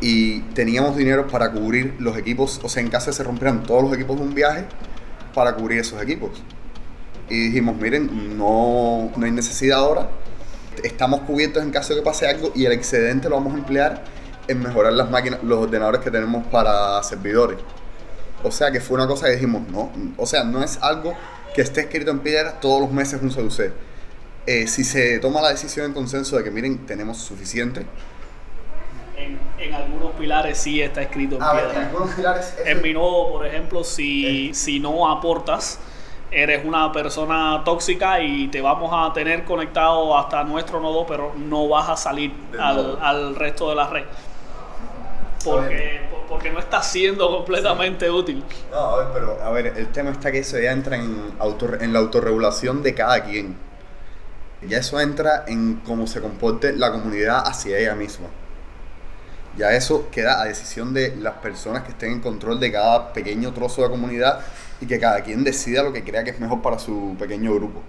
y 0.00 0.40
teníamos 0.54 0.96
dinero 0.96 1.28
para 1.28 1.50
cubrir 1.52 1.94
los 1.98 2.16
equipos, 2.18 2.60
o 2.62 2.68
sea, 2.68 2.82
en 2.82 2.90
caso 2.90 3.06
de 3.06 3.12
se 3.14 3.24
rompieran 3.24 3.62
todos 3.62 3.82
los 3.82 3.92
equipos 3.94 4.16
de 4.18 4.22
un 4.22 4.34
viaje, 4.34 4.64
para 5.32 5.54
cubrir 5.54 5.80
esos 5.80 6.00
equipos. 6.02 6.42
Y 7.30 7.46
dijimos, 7.46 7.76
miren, 7.76 8.36
no, 8.36 9.10
no 9.16 9.24
hay 9.24 9.32
necesidad 9.32 9.78
ahora, 9.78 10.08
estamos 10.82 11.20
cubiertos 11.20 11.62
en 11.62 11.70
caso 11.70 11.94
de 11.94 12.00
que 12.00 12.04
pase 12.04 12.26
algo 12.28 12.50
y 12.54 12.64
el 12.66 12.72
excedente 12.72 13.28
lo 13.28 13.36
vamos 13.36 13.54
a 13.54 13.58
emplear 13.58 14.02
en 14.48 14.60
mejorar 14.62 14.92
las 14.92 15.10
máquinas, 15.10 15.42
los 15.42 15.58
ordenadores 15.58 16.00
que 16.00 16.10
tenemos 16.10 16.46
para 16.46 17.02
servidores. 17.02 17.58
O 18.42 18.50
sea 18.50 18.70
que 18.70 18.80
fue 18.80 18.96
una 18.96 19.06
cosa 19.06 19.26
que 19.26 19.32
dijimos, 19.32 19.62
no, 19.68 19.90
o 20.18 20.26
sea, 20.26 20.44
no 20.44 20.62
es 20.62 20.78
algo 20.82 21.14
que 21.54 21.62
esté 21.62 21.82
escrito 21.82 22.10
en 22.10 22.18
piedra 22.18 22.60
todos 22.60 22.80
los 22.80 22.90
meses 22.90 23.20
un 23.22 23.30
CUC. 23.30 23.70
Eh, 24.46 24.66
si 24.66 24.84
se 24.84 25.18
toma 25.20 25.40
la 25.40 25.50
decisión 25.50 25.86
en 25.86 25.92
consenso 25.94 26.36
de 26.36 26.44
que 26.44 26.50
miren, 26.50 26.84
tenemos 26.86 27.16
suficiente, 27.18 27.86
En, 29.16 29.38
en 29.58 29.72
algunos 29.74 30.12
pilares 30.16 30.58
sí 30.58 30.82
está 30.82 31.00
escrito 31.00 31.36
en 31.36 31.42
A 31.42 31.52
ver, 31.54 31.64
piedra. 31.66 31.80
en 31.82 31.88
algunos 31.88 32.14
pilares 32.14 32.46
eso- 32.58 32.66
En 32.66 32.82
mi 32.82 32.92
nodo, 32.92 33.32
por 33.32 33.46
ejemplo, 33.46 33.84
si, 33.84 34.52
si 34.52 34.80
no 34.80 35.08
aportas, 35.10 35.78
eres 36.34 36.64
una 36.64 36.90
persona 36.92 37.62
tóxica 37.64 38.20
y 38.20 38.48
te 38.48 38.60
vamos 38.60 38.90
a 38.92 39.12
tener 39.12 39.44
conectado 39.44 40.16
hasta 40.16 40.44
nuestro 40.44 40.80
nodo, 40.80 41.06
pero 41.06 41.32
no 41.36 41.68
vas 41.68 41.88
a 41.90 41.96
salir 41.96 42.32
al, 42.58 43.36
resto 43.36 43.68
de 43.70 43.76
la 43.76 43.88
red. 43.88 44.04
Porque, 45.44 46.00
porque 46.28 46.50
no 46.50 46.58
está 46.58 46.82
siendo 46.82 47.28
completamente 47.30 48.10
útil. 48.10 48.42
No, 48.70 48.78
a 48.78 48.96
ver, 48.98 49.08
pero 49.12 49.42
a 49.42 49.50
ver, 49.50 49.66
el 49.76 49.88
tema 49.92 50.10
está 50.10 50.32
que 50.32 50.38
eso 50.38 50.58
ya 50.58 50.72
entra 50.72 50.96
en, 50.96 51.38
autor- 51.38 51.82
en 51.82 51.92
la 51.92 51.98
autorregulación 51.98 52.82
de 52.82 52.94
cada 52.94 53.22
quien. 53.24 53.56
Ya 54.66 54.78
eso 54.78 54.98
entra 55.00 55.44
en 55.46 55.82
cómo 55.84 56.06
se 56.06 56.20
comporte 56.22 56.72
la 56.72 56.90
comunidad 56.90 57.46
hacia 57.46 57.78
ella 57.78 57.94
misma. 57.94 58.28
Ya 59.56 59.70
eso 59.70 60.08
queda 60.10 60.42
a 60.42 60.46
decisión 60.46 60.92
de 60.92 61.14
las 61.14 61.34
personas 61.34 61.84
que 61.84 61.92
estén 61.92 62.10
en 62.10 62.20
control 62.20 62.58
de 62.58 62.72
cada 62.72 63.12
pequeño 63.12 63.52
trozo 63.52 63.82
de 63.82 63.88
comunidad 63.88 64.40
y 64.80 64.86
que 64.86 64.98
cada 64.98 65.22
quien 65.22 65.44
decida 65.44 65.84
lo 65.84 65.92
que 65.92 66.02
crea 66.02 66.24
que 66.24 66.30
es 66.30 66.40
mejor 66.40 66.60
para 66.60 66.80
su 66.80 67.14
pequeño 67.16 67.54
grupo. 67.54 67.80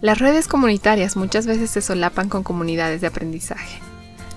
Las 0.00 0.18
redes 0.18 0.46
comunitarias 0.46 1.16
muchas 1.16 1.46
veces 1.46 1.70
se 1.70 1.80
solapan 1.80 2.28
con 2.28 2.44
comunidades 2.44 3.00
de 3.00 3.08
aprendizaje. 3.08 3.80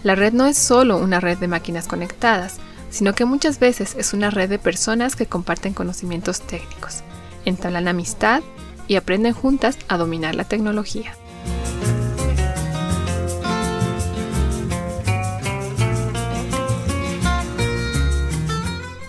La 0.01 0.15
red 0.15 0.33
no 0.33 0.47
es 0.47 0.57
solo 0.57 0.97
una 0.97 1.19
red 1.19 1.37
de 1.37 1.49
máquinas 1.49 1.87
conectadas, 1.87 2.61
sino 2.89 3.13
que 3.13 3.25
muchas 3.25 3.59
veces 3.59 3.95
es 3.95 4.13
una 4.13 4.29
red 4.29 4.49
de 4.49 4.59
personas 4.59 5.15
que 5.15 5.25
comparten 5.25 5.73
conocimientos 5.73 6.41
técnicos, 6.41 7.03
entablan 7.45 7.87
amistad 7.87 8.41
y 8.87 8.95
aprenden 8.95 9.33
juntas 9.33 9.77
a 9.87 9.97
dominar 9.97 10.35
la 10.35 10.45
tecnología. 10.45 11.13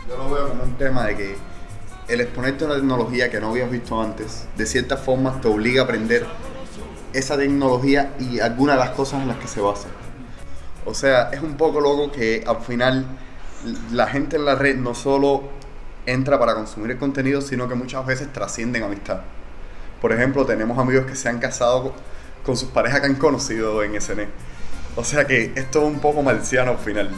Yo 0.09 0.17
lo 0.17 0.31
veo 0.31 0.49
como 0.49 0.64
un 0.64 0.77
tema 0.77 1.07
de 1.07 1.17
que 1.17 1.37
el 2.09 2.21
exponerte 2.21 2.64
una 2.64 2.75
tecnología 2.75 3.31
que 3.31 3.41
no 3.41 3.51
habías 3.51 3.71
visto 3.71 4.01
antes, 4.01 4.47
de 4.57 4.67
cierta 4.67 4.97
forma 4.97 5.41
te 5.41 5.49
obliga 5.49 5.83
a 5.83 5.85
aprender 5.85 6.27
esa 7.12 7.37
tecnología 7.37 8.14
y 8.19 8.41
algunas 8.41 8.77
de 8.77 8.85
las 8.85 8.91
cosas 8.91 9.23
en 9.23 9.29
las 9.29 9.38
que 9.38 9.47
se 9.47 9.61
basa. 9.61 9.88
O 10.85 10.95
sea, 10.95 11.31
es 11.33 11.43
un 11.43 11.57
poco 11.57 11.81
loco 11.81 12.11
que 12.11 12.43
al 12.47 12.61
final 12.62 13.07
la 13.92 14.07
gente 14.07 14.37
en 14.37 14.44
la 14.44 14.55
red 14.55 14.77
no 14.77 14.94
solo 14.94 15.42
entra 16.07 16.38
para 16.38 16.55
consumir 16.55 16.92
el 16.92 16.99
contenido, 16.99 17.40
sino 17.40 17.68
que 17.68 17.75
muchas 17.75 18.05
veces 18.07 18.33
trascienden 18.33 18.83
amistad. 18.83 19.21
Por 20.01 20.12
ejemplo, 20.12 20.47
tenemos 20.47 20.79
amigos 20.79 21.07
que 21.07 21.16
se 21.16 21.29
han 21.29 21.38
casado 21.38 21.92
con, 22.44 22.57
sus 22.57 22.71
parejas 22.71 23.01
que 23.01 23.07
han 23.07 23.16
conocido 23.16 23.83
en 23.83 24.01
SN. 24.01 24.27
O 24.97 25.05
sea 25.05 25.27
que 25.27 25.53
es 25.55 25.71
todo 25.71 25.87
un 25.87 26.01
poco 26.01 26.23
marciano 26.23 26.73
al 26.73 26.79
final. 26.79 27.11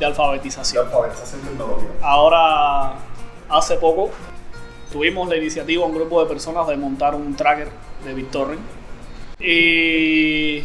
De, 0.00 0.06
de 0.06 0.06
alfabetización. 0.06 0.86
alfabetización 0.86 1.40
tecnológica. 1.42 1.92
Ahora, 2.02 2.94
hace 3.48 3.76
poco, 3.76 4.10
tuvimos 4.92 5.28
la 5.28 5.36
iniciativa, 5.36 5.84
un 5.84 5.94
grupo 5.94 6.22
de 6.22 6.28
personas, 6.28 6.66
de 6.66 6.76
montar 6.76 7.14
un 7.14 7.36
tracker 7.36 7.68
de 8.04 8.14
BitTorrent. 8.14 8.60
Y 9.38 10.62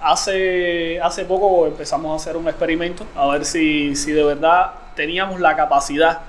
hace, 0.00 1.00
hace 1.00 1.24
poco 1.24 1.66
empezamos 1.66 2.12
a 2.12 2.16
hacer 2.16 2.36
un 2.36 2.48
experimento, 2.48 3.04
a 3.14 3.26
ver 3.28 3.44
si, 3.44 3.94
si 3.96 4.12
de 4.12 4.24
verdad 4.24 4.72
teníamos 4.96 5.40
la 5.40 5.54
capacidad 5.56 6.20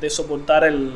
de 0.00 0.10
soportar 0.10 0.64
el, 0.64 0.92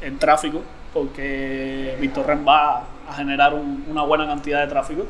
el 0.00 0.18
tráfico, 0.18 0.60
porque 0.94 1.96
BitTorrent 2.00 2.46
va 2.46 2.84
a 3.08 3.14
generar 3.14 3.54
un- 3.54 3.84
una 3.88 4.02
buena 4.02 4.26
cantidad 4.26 4.60
de 4.60 4.68
tráfico. 4.68 5.04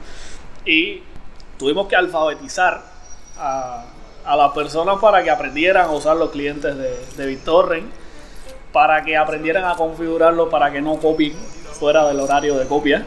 Y 0.65 1.03
tuvimos 1.59 1.87
que 1.89 1.97
alfabetizar 1.97 2.83
a, 3.39 3.85
a 4.27 4.37
las 4.37 4.53
personas 4.53 4.99
para 5.01 5.23
que 5.23 5.31
aprendieran 5.31 5.87
a 5.87 5.91
usar 5.91 6.17
los 6.17 6.31
clientes 6.31 6.77
de, 6.77 6.99
de 7.17 7.27
BitTorrent, 7.27 7.91
para 8.73 9.05
que 9.05 9.17
aprendieran 9.17 9.65
a 9.65 9.77
configurarlo 9.77 10.51
para 10.51 10.71
que 10.71 10.83
no 10.83 10.97
copien 10.97 11.35
fuera 11.79 12.07
del 12.09 12.21
horario 12.21 12.57
de 12.57 12.67
copia, 12.67 13.07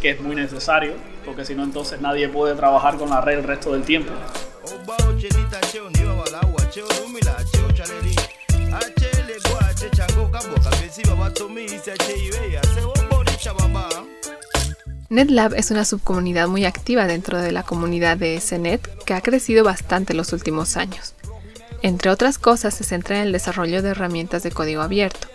que 0.00 0.10
es 0.10 0.20
muy 0.20 0.36
necesario, 0.36 0.94
porque 1.24 1.44
si 1.44 1.54
no 1.54 1.64
entonces 1.64 2.00
nadie 2.00 2.28
puede 2.28 2.54
trabajar 2.54 2.96
con 2.96 3.10
la 3.10 3.20
red 3.20 3.38
el 3.38 3.44
resto 3.44 3.72
del 3.72 3.82
tiempo. 3.82 4.12
NetLab 15.10 15.54
es 15.54 15.70
una 15.70 15.86
subcomunidad 15.86 16.48
muy 16.48 16.66
activa 16.66 17.06
dentro 17.06 17.40
de 17.40 17.50
la 17.50 17.62
comunidad 17.62 18.18
de 18.18 18.38
SNET 18.38 19.04
que 19.04 19.14
ha 19.14 19.22
crecido 19.22 19.64
bastante 19.64 20.12
los 20.12 20.34
últimos 20.34 20.76
años. 20.76 21.14
Entre 21.80 22.10
otras 22.10 22.36
cosas, 22.36 22.74
se 22.74 22.84
centra 22.84 23.16
en 23.16 23.22
el 23.22 23.32
desarrollo 23.32 23.80
de 23.80 23.90
herramientas 23.90 24.42
de 24.42 24.50
código 24.50 24.82
abierto. 24.82 25.26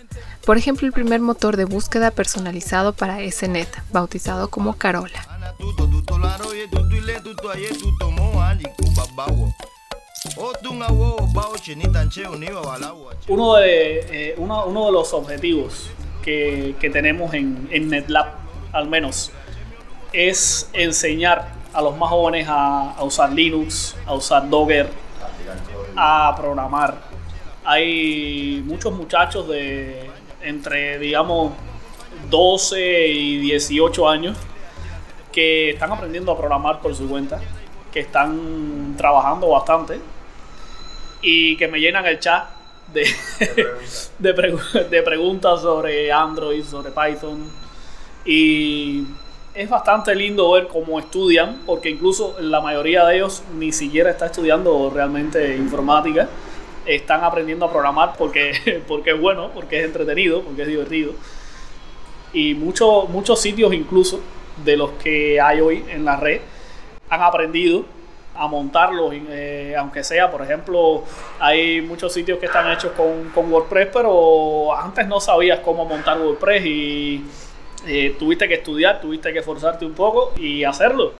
Por 0.46 0.58
ejemplo, 0.58 0.86
el 0.86 0.94
primer 0.94 1.22
motor 1.22 1.58
de 1.58 1.66
búsqueda 1.66 2.12
personalizado 2.12 2.94
para 2.94 3.20
SNET, 3.32 3.68
bautizado 3.92 4.50
como 4.50 4.74
Carola. 4.74 5.28
Uno 13.28 13.56
de, 13.56 14.00
eh, 14.12 14.36
uno 14.38 14.86
de 14.86 14.92
los 14.92 15.14
objetivos 15.14 15.90
que, 16.22 16.76
que 16.80 16.92
tenemos 16.92 17.34
en, 17.34 17.68
en 17.72 17.90
NetLab, 17.90 18.36
al 18.72 18.88
menos, 18.88 19.32
es 20.13 20.69
enseñar 20.73 21.49
a 21.73 21.82
los 21.82 21.97
más 21.97 22.10
jóvenes 22.10 22.47
a, 22.49 22.95
usar 23.02 23.32
Linux, 23.34 23.95
a 24.06 24.13
usar 24.13 24.47
Docker, 24.49 24.89
a 25.95 26.34
programar. 26.38 26.97
Hay 27.65 28.62
muchos 28.65 28.93
muchachos 28.93 29.47
de 29.47 30.10
entre, 30.41 30.99
digamos, 30.99 31.54
12 32.30 33.08
y 33.08 33.38
18 33.39 34.08
años 34.10 34.38
que 35.32 35.71
están 35.71 35.91
aprendiendo 35.91 36.32
a 36.32 36.38
programar 36.38 36.80
por 36.80 36.93
su 36.95 37.08
cuenta, 37.10 37.41
que 37.91 38.02
están 38.02 38.93
trabajando 38.97 39.49
bastante 39.49 39.99
y 41.21 41.56
que 41.58 41.67
me 41.67 41.80
llenan 41.80 42.06
el 42.06 42.19
chat 42.19 42.49
de, 42.93 43.04
de, 44.19 44.36
pregu- 44.36 44.89
de 44.89 45.02
preguntas 45.02 45.62
sobre 45.62 46.12
Android, 46.12 46.63
sobre 46.63 46.91
Python. 46.91 47.49
Y 48.26 49.06
es 49.56 49.70
bastante 49.70 50.16
lindo 50.16 50.52
ver 50.52 50.68
cómo 50.68 51.00
estudian, 51.00 51.62
porque 51.66 51.89
incluso 51.89 52.36
la 52.39 52.60
mayoría 52.60 53.06
de 53.06 53.18
ellos 53.18 53.44
ni 53.56 53.72
siquiera 53.72 54.10
está 54.10 54.26
estudiando 54.28 54.89
realmente 54.94 55.56
informática. 55.56 56.28
Están 56.86 57.24
aprendiendo 57.24 57.66
a 57.66 57.72
programar 57.72 58.13
porque, 58.18 58.84
porque 58.88 59.12
es 59.12 59.22
bueno, 59.22 59.52
porque 59.54 59.80
es 59.80 59.86
entretenido, 59.86 60.42
porque 60.42 60.63
es 60.63 60.68
divertido. 60.68 61.13
Y 62.34 62.56
muchos 62.56 63.08
muchos 63.10 63.39
sitios 63.39 63.74
incluso 63.74 64.20
de 64.63 64.76
los 64.76 64.92
que 64.92 65.39
hay 65.39 65.62
hoy 65.62 65.86
en 65.89 66.04
la 66.04 66.18
red 66.18 66.42
han 67.10 67.22
aprendido 67.22 67.86
a 68.36 68.48
montarlos, 68.48 69.13
eh, 69.30 69.76
aunque 69.78 70.04
sea, 70.04 70.32
por 70.32 70.42
ejemplo, 70.42 71.04
hay 71.39 71.82
muchos 71.82 72.12
sitios 72.12 72.39
que 72.39 72.48
están 72.48 72.72
hechos 72.72 72.94
con, 72.94 73.30
con 73.30 73.52
WordPress, 73.54 73.89
pero 73.94 74.76
antes 74.76 75.08
no 75.08 75.20
sabías 75.20 75.60
cómo 75.60 75.86
montar 75.86 76.20
WordPress 76.20 76.66
y 76.66 77.24
eh, 77.88 78.15
tuviste 78.17 78.48
que 78.48 78.56
estudiar, 78.56 79.02
tuviste 79.02 79.34
que 79.34 79.39
esforzarte 79.39 79.86
un 79.86 79.93
poco 79.93 80.34
y 80.38 80.63
hacerlo. 80.63 81.13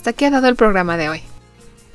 Hasta 0.00 0.12
aquí 0.12 0.24
ha 0.24 0.30
dado 0.30 0.48
el 0.48 0.56
programa 0.56 0.96
de 0.96 1.10
hoy. 1.10 1.20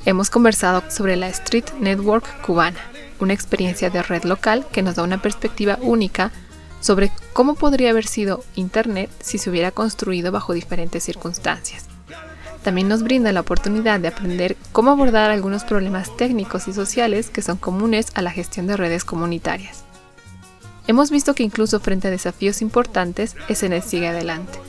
Hemos 0.06 0.30
conversado 0.30 0.84
sobre 0.91 1.15
la 1.15 1.28
Street 1.30 1.65
Network 1.80 2.39
cubana, 2.44 2.78
una 3.20 3.34
experiencia 3.34 3.89
de 3.89 4.04
red 4.04 4.26
local 4.26 4.63
que 4.72 4.84
nos 4.84 4.94
da 4.94 5.02
una 5.02 5.24
perspectiva 5.24 5.80
única 5.82 6.32
sobre 6.82 7.12
cómo 7.34 7.56
podría 7.56 7.89
haber 7.89 8.06
sido 8.06 8.44
Internet 8.54 9.10
si 9.22 9.39
se 9.39 9.50
hubiera 9.50 9.72
construido 9.72 10.32
bajo 10.32 10.54
diferentes 10.54 11.04
circunstancias. 11.04 11.88
También 12.63 12.89
nos 12.89 13.02
brinda 13.02 13.32
la 13.32 13.39
oportunidad 13.39 14.00
de 14.00 14.10
aprender 14.10 14.56
cómo 14.72 14.91
abordar 14.91 15.32
algunos 15.32 15.63
problemas 15.63 16.15
técnicos 16.15 16.68
y 16.68 16.74
sociales 16.74 17.32
que 17.32 17.41
son 17.41 17.58
comunes 17.58 18.12
a 18.13 18.22
la 18.22 18.30
gestión 18.30 18.68
de 18.68 18.78
redes 18.78 19.04
comunitarias. 19.04 19.84
Hemos 20.86 21.10
visto 21.10 21.34
que 21.34 21.41
incluso 21.41 21.80
frente 21.80 22.10
a 22.10 22.12
desafíos 22.12 22.62
importantes, 22.62 23.36
SNET 23.52 23.84
sigue 23.84 24.10
adelante. 24.10 24.60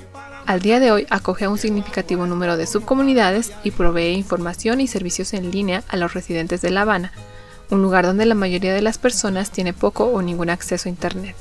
Al 0.47 0.61
día 0.63 0.79
de 0.79 0.93
hoy 0.93 1.09
acoge 1.11 1.47
a 1.47 1.51
un 1.51 1.59
significativo 1.59 2.25
número 2.25 2.57
de 2.57 2.69
subcomunidades 2.69 3.53
y 3.65 3.73
provee 3.73 4.13
información 4.13 4.81
y 4.81 4.87
servicios 4.87 5.35
en 5.35 5.51
línea 5.51 5.83
a 5.89 5.97
los 5.97 6.15
residentes 6.15 6.63
de 6.63 6.71
La 6.71 6.83
Habana, 6.83 7.11
un 7.69 7.83
lugar 7.83 8.07
donde 8.07 8.27
la 8.27 8.37
mayoría 8.37 8.73
de 8.73 8.81
las 8.81 8.97
personas 8.97 9.51
tiene 9.51 9.73
poco 9.73 10.05
o 10.05 10.23
ningún 10.23 10.49
acceso 10.49 10.89
a 10.89 10.91
Internet. 10.91 11.35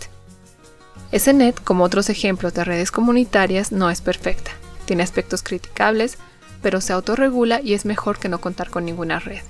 SNET, 1.14 1.64
como 1.64 1.84
otros 1.84 2.10
ejemplos 2.10 2.56
de 2.56 2.64
redes 2.64 2.90
comunitarias, 2.90 3.72
no 3.72 3.92
es 3.92 4.02
perfecta. 4.02 4.50
Tiene 4.86 5.04
aspectos 5.04 5.44
criticables, 5.44 6.18
pero 6.64 6.82
se 6.82 6.92
autorregula 6.92 7.62
y 7.62 7.76
es 7.76 7.86
mejor 7.86 8.18
que 8.18 8.28
no 8.28 8.42
contar 8.42 8.72
con 8.72 8.86
ninguna 8.86 9.20
red. 9.20 9.44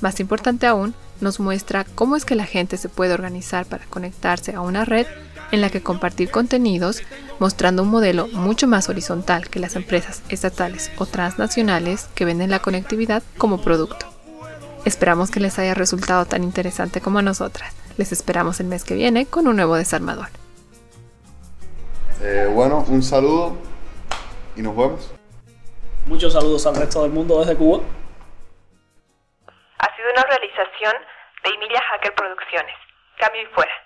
Más 0.00 0.20
importante 0.20 0.66
aún, 0.66 0.94
nos 1.20 1.38
muestra 1.38 1.84
cómo 1.84 2.16
es 2.16 2.24
que 2.24 2.34
la 2.34 2.46
gente 2.46 2.78
se 2.78 2.88
puede 2.88 3.12
organizar 3.12 3.66
para 3.66 3.84
conectarse 3.84 4.54
a 4.54 4.62
una 4.62 4.86
red 4.86 5.06
en 5.52 5.60
la 5.60 5.70
que 5.70 5.82
compartir 5.82 6.30
contenidos, 6.30 7.02
mostrando 7.38 7.82
un 7.82 7.90
modelo 7.90 8.26
mucho 8.28 8.66
más 8.66 8.88
horizontal 8.88 9.48
que 9.48 9.60
las 9.60 9.76
empresas 9.76 10.22
estatales 10.28 10.90
o 10.98 11.06
transnacionales 11.06 12.08
que 12.14 12.24
venden 12.24 12.50
la 12.50 12.60
conectividad 12.60 13.22
como 13.38 13.60
producto. 13.60 14.06
Esperamos 14.84 15.30
que 15.30 15.40
les 15.40 15.58
haya 15.58 15.74
resultado 15.74 16.26
tan 16.26 16.44
interesante 16.44 17.00
como 17.00 17.18
a 17.18 17.22
nosotras. 17.22 17.74
Les 17.96 18.12
esperamos 18.12 18.60
el 18.60 18.66
mes 18.66 18.84
que 18.84 18.94
viene 18.94 19.26
con 19.26 19.48
un 19.48 19.56
nuevo 19.56 19.74
desarmador. 19.74 20.28
Eh, 22.22 22.48
bueno, 22.52 22.84
un 22.88 23.02
saludo 23.02 23.56
y 24.54 24.62
nos 24.62 24.76
vemos. 24.76 25.12
Muchos 26.06 26.32
saludos 26.32 26.64
al 26.66 26.76
resto 26.76 27.02
del 27.02 27.10
mundo 27.10 27.40
desde 27.40 27.56
Cuba. 27.56 27.82
Ha 29.78 29.96
sido 29.96 30.08
una 30.12 30.22
realización 30.22 30.94
de 31.42 31.50
Emilia 31.50 31.82
Hacker 31.90 32.14
Producciones. 32.14 32.74
Cambio 33.18 33.42
y 33.42 33.46
fuera. 33.46 33.85